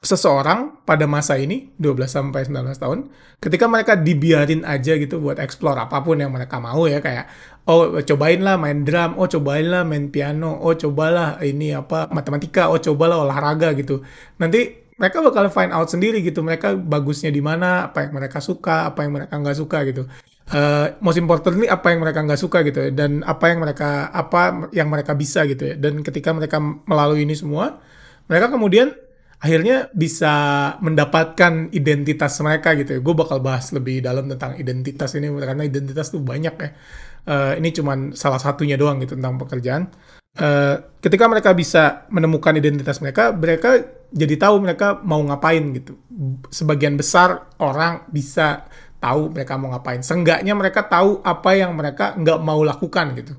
seseorang 0.00 0.80
pada 0.88 1.04
masa 1.04 1.36
ini 1.36 1.76
12 1.76 2.08
sampai 2.08 2.48
19 2.48 2.72
tahun 2.72 3.12
ketika 3.36 3.68
mereka 3.68 3.92
dibiarin 4.00 4.64
aja 4.64 4.96
gitu 4.96 5.20
buat 5.20 5.36
explore 5.36 5.76
apa 5.76 6.00
pun 6.00 6.16
yang 6.16 6.32
mereka 6.32 6.56
mau 6.56 6.88
ya 6.88 7.04
kayak 7.04 7.28
oh 7.68 8.00
cobain 8.00 8.40
lah 8.40 8.56
main 8.56 8.80
drum 8.80 9.20
oh 9.20 9.28
cobain 9.28 9.68
lah 9.68 9.84
main 9.84 10.08
piano 10.08 10.56
oh 10.56 10.72
cobalah 10.72 11.36
ini 11.44 11.76
apa 11.76 12.08
matematika 12.08 12.72
oh 12.72 12.80
cobalah 12.80 13.28
olahraga 13.28 13.76
gitu. 13.76 14.00
Nanti 14.40 14.88
mereka 14.96 15.20
bakal 15.20 15.52
find 15.52 15.72
out 15.76 15.92
sendiri 15.92 16.24
gitu 16.24 16.40
mereka 16.40 16.72
bagusnya 16.72 17.28
di 17.28 17.44
mana 17.44 17.92
apa 17.92 18.08
yang 18.08 18.16
mereka 18.16 18.40
suka 18.40 18.88
apa 18.88 19.04
yang 19.04 19.12
mereka 19.12 19.36
nggak 19.36 19.56
suka 19.60 19.84
gitu. 19.84 20.08
Uh, 20.50 20.96
most 21.04 21.20
importantly 21.20 21.68
apa 21.68 21.92
yang 21.92 22.00
mereka 22.00 22.24
nggak 22.24 22.40
suka 22.40 22.64
gitu 22.66 22.88
ya 22.88 22.90
dan 22.90 23.22
apa 23.22 23.52
yang 23.52 23.62
mereka 23.62 24.10
apa 24.10 24.66
yang 24.72 24.88
mereka 24.88 25.12
bisa 25.12 25.44
gitu 25.44 25.68
ya. 25.68 25.74
Dan 25.76 26.00
ketika 26.00 26.32
mereka 26.32 26.56
melalui 26.88 27.28
ini 27.28 27.36
semua 27.36 27.84
mereka 28.32 28.48
kemudian 28.48 28.96
akhirnya 29.40 29.88
bisa 29.96 30.32
mendapatkan 30.84 31.72
identitas 31.72 32.36
mereka 32.44 32.76
gitu 32.76 32.96
ya. 32.96 33.00
Gue 33.00 33.16
bakal 33.16 33.40
bahas 33.40 33.72
lebih 33.72 34.04
dalam 34.04 34.28
tentang 34.28 34.60
identitas 34.60 35.16
ini 35.16 35.32
karena 35.32 35.64
identitas 35.64 36.12
tuh 36.12 36.20
banyak 36.20 36.54
ya. 36.60 36.70
Uh, 37.20 37.52
ini 37.56 37.72
cuman 37.72 38.12
salah 38.16 38.40
satunya 38.40 38.76
doang 38.76 39.00
gitu 39.00 39.16
tentang 39.16 39.40
pekerjaan. 39.40 39.88
Uh, 40.36 40.76
ketika 41.00 41.26
mereka 41.26 41.50
bisa 41.56 42.04
menemukan 42.12 42.54
identitas 42.54 43.00
mereka, 43.00 43.32
mereka 43.32 43.80
jadi 44.12 44.36
tahu 44.36 44.60
mereka 44.60 45.00
mau 45.02 45.24
ngapain 45.24 45.64
gitu. 45.72 45.96
Sebagian 46.52 47.00
besar 47.00 47.48
orang 47.56 48.04
bisa 48.12 48.68
tahu 49.00 49.32
mereka 49.32 49.56
mau 49.56 49.72
ngapain. 49.72 50.04
Seenggaknya 50.04 50.52
mereka 50.52 50.84
tahu 50.84 51.24
apa 51.24 51.56
yang 51.56 51.72
mereka 51.72 52.12
nggak 52.12 52.40
mau 52.44 52.60
lakukan 52.60 53.16
gitu. 53.16 53.34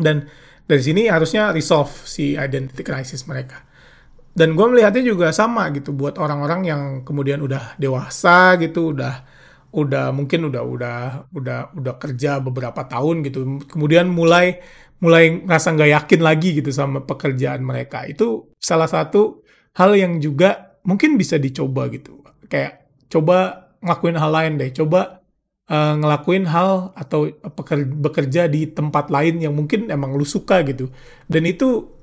Dan 0.00 0.24
dari 0.64 0.80
sini 0.80 1.12
harusnya 1.12 1.52
resolve 1.52 1.92
si 2.08 2.40
identity 2.40 2.80
crisis 2.80 3.28
mereka 3.28 3.69
dan 4.40 4.56
gue 4.56 4.66
melihatnya 4.72 5.04
juga 5.04 5.28
sama 5.36 5.68
gitu 5.76 5.92
buat 5.92 6.16
orang-orang 6.16 6.60
yang 6.64 6.82
kemudian 7.04 7.44
udah 7.44 7.76
dewasa 7.76 8.56
gitu 8.56 8.96
udah 8.96 9.28
udah 9.76 10.10
mungkin 10.16 10.48
udah 10.48 10.62
udah 10.64 10.98
udah 11.36 11.58
udah 11.76 11.94
kerja 12.00 12.40
beberapa 12.40 12.88
tahun 12.88 13.20
gitu 13.28 13.68
kemudian 13.68 14.08
mulai 14.08 14.58
mulai 15.00 15.44
ngerasa 15.44 15.68
nggak 15.76 15.90
yakin 15.96 16.20
lagi 16.20 16.48
gitu 16.60 16.70
sama 16.70 17.02
pekerjaan 17.02 17.64
mereka. 17.64 18.04
Itu 18.04 18.52
salah 18.60 18.86
satu 18.86 19.42
hal 19.76 19.96
yang 19.96 20.20
juga 20.20 20.76
mungkin 20.84 21.16
bisa 21.16 21.40
dicoba 21.40 21.88
gitu. 21.88 22.20
Kayak 22.46 22.92
coba 23.08 23.68
ngelakuin 23.80 24.16
hal 24.20 24.30
lain 24.30 24.52
deh 24.60 24.70
coba 24.76 25.24
uh, 25.72 25.94
ngelakuin 25.96 26.44
hal 26.44 26.92
atau 26.92 27.32
bekerja 27.96 28.44
di 28.46 28.68
tempat 28.68 29.08
lain 29.08 29.40
yang 29.40 29.56
mungkin 29.56 29.88
emang 29.88 30.12
lu 30.12 30.28
suka 30.28 30.60
gitu. 30.68 30.92
Dan 31.26 31.48
itu 31.48 31.99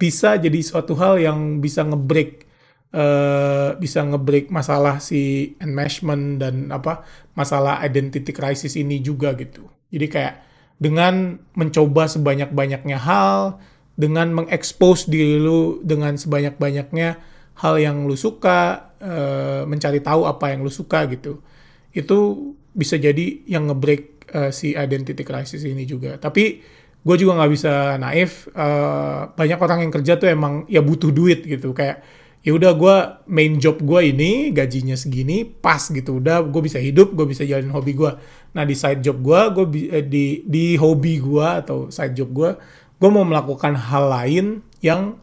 bisa 0.00 0.40
jadi 0.40 0.56
suatu 0.64 0.96
hal 0.96 1.20
yang 1.20 1.60
bisa 1.60 1.84
ngebreak 1.84 2.48
uh, 2.96 3.76
bisa 3.76 4.00
ngebreak 4.00 4.48
masalah 4.48 4.98
si 4.98 5.52
enmeshment 5.60 6.40
dan 6.40 6.72
apa 6.72 7.04
masalah 7.36 7.84
identity 7.84 8.32
crisis 8.32 8.80
ini 8.80 9.04
juga 9.04 9.36
gitu. 9.36 9.68
Jadi 9.92 10.06
kayak 10.08 10.34
dengan 10.80 11.36
mencoba 11.52 12.08
sebanyak-banyaknya 12.08 12.96
hal, 12.96 13.60
dengan 14.00 14.32
mengekspos 14.32 15.12
diri 15.12 15.36
lu 15.36 15.84
dengan 15.84 16.16
sebanyak-banyaknya 16.16 17.20
hal 17.60 17.74
yang 17.76 18.08
lu 18.08 18.16
suka, 18.16 18.88
uh, 18.96 19.68
mencari 19.68 20.00
tahu 20.00 20.24
apa 20.24 20.56
yang 20.56 20.64
lu 20.64 20.72
suka 20.72 21.04
gitu. 21.12 21.44
Itu 21.92 22.52
bisa 22.72 22.96
jadi 22.96 23.44
yang 23.44 23.68
ngebreak 23.68 24.32
uh, 24.32 24.48
si 24.48 24.72
identity 24.72 25.20
crisis 25.20 25.68
ini 25.68 25.84
juga. 25.84 26.16
Tapi 26.16 26.64
gue 27.00 27.16
juga 27.16 27.32
nggak 27.40 27.50
bisa 27.52 27.72
naif 27.96 28.44
uh, 28.52 29.32
banyak 29.32 29.56
orang 29.56 29.78
yang 29.88 29.92
kerja 29.92 30.20
tuh 30.20 30.28
emang 30.28 30.68
ya 30.68 30.84
butuh 30.84 31.08
duit 31.08 31.44
gitu. 31.48 31.72
Kayak 31.72 32.04
ya 32.40 32.56
udah 32.56 32.72
gue 32.72 32.96
main 33.28 33.60
job 33.60 33.80
gue 33.80 34.00
ini 34.12 34.52
gajinya 34.52 34.96
segini 34.96 35.48
pas 35.48 35.80
gitu. 35.80 36.20
Udah 36.20 36.44
gue 36.44 36.60
bisa 36.60 36.76
hidup 36.76 37.16
gue 37.16 37.24
bisa 37.24 37.44
jalanin 37.48 37.72
hobi 37.72 37.96
gue 37.96 38.12
nah 38.50 38.66
di 38.66 38.74
side 38.74 38.98
job 38.98 39.22
gue 39.22 39.40
gue 39.54 39.64
eh, 39.94 40.02
di 40.02 40.42
di 40.42 40.74
hobi 40.74 41.22
gue 41.22 41.46
atau 41.62 41.86
side 41.86 42.18
job 42.18 42.34
gue 42.34 42.50
gue 42.98 43.10
mau 43.14 43.22
melakukan 43.22 43.78
hal 43.78 44.10
lain 44.10 44.46
yang 44.82 45.16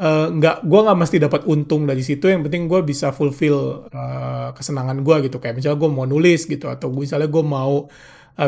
uh, 0.00 0.26
nggak 0.32 0.66
gue 0.66 0.80
nggak 0.82 0.98
mesti 0.98 1.16
dapat 1.22 1.42
untung 1.46 1.86
dari 1.86 2.02
situ. 2.02 2.26
Yang 2.26 2.50
penting 2.50 2.66
gue 2.66 2.80
bisa 2.82 3.14
fulfill 3.14 3.86
uh, 3.92 4.50
kesenangan 4.56 5.04
gue 5.04 5.30
gitu. 5.30 5.38
Kayak 5.38 5.62
misalnya 5.62 5.78
gue 5.78 5.90
mau 5.92 6.06
nulis 6.08 6.48
gitu 6.48 6.66
atau 6.66 6.90
misalnya 6.90 7.30
gue 7.30 7.44
mau 7.44 7.86
uh, 7.86 7.90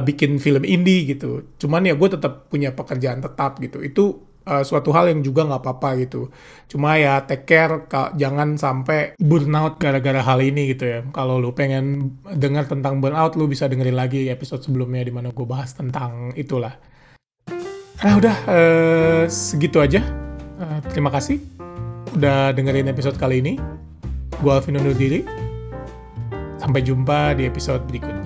bikin 0.01 0.41
film 0.41 0.65
indie 0.65 1.05
gitu. 1.05 1.45
Cuman 1.61 1.85
ya 1.85 1.99
gue 1.99 2.09
tetap 2.09 2.49
punya 2.49 2.73
pekerjaan 2.73 3.21
tetap 3.21 3.61
gitu. 3.61 3.85
Itu 3.85 4.33
uh, 4.47 4.65
suatu 4.65 4.91
hal 4.95 5.11
yang 5.11 5.21
juga 5.21 5.45
nggak 5.47 5.63
apa-apa 5.63 5.89
gitu. 6.01 6.31
Cuma 6.71 6.97
ya 6.97 7.23
take 7.27 7.45
care, 7.45 7.85
jangan 8.17 8.57
sampai 8.57 9.19
burnout 9.19 9.77
gara-gara 9.77 10.23
hal 10.23 10.41
ini 10.41 10.73
gitu 10.73 10.85
ya. 10.87 11.01
Kalau 11.13 11.37
lu 11.43 11.53
pengen 11.53 12.17
dengar 12.25 12.65
tentang 12.71 13.03
burnout, 13.03 13.35
lu 13.37 13.51
bisa 13.51 13.69
dengerin 13.69 13.99
lagi 13.99 14.31
episode 14.33 14.65
sebelumnya 14.65 15.05
di 15.05 15.13
mana 15.13 15.29
gue 15.35 15.47
bahas 15.47 15.75
tentang 15.75 16.33
itulah. 16.39 16.73
Nah 18.03 18.15
udah 18.19 18.37
uh, 18.49 19.23
segitu 19.31 19.79
aja. 19.79 20.03
Uh, 20.59 20.79
terima 20.91 21.11
kasih 21.11 21.43
udah 22.15 22.53
dengerin 22.55 22.91
episode 22.91 23.17
kali 23.19 23.43
ini. 23.43 23.55
Gue 24.43 24.53
Alvin 24.53 24.79
undur 24.79 24.95
diri. 24.97 25.23
Sampai 26.63 26.87
jumpa 26.87 27.35
di 27.35 27.51
episode 27.51 27.83
berikutnya. 27.91 28.22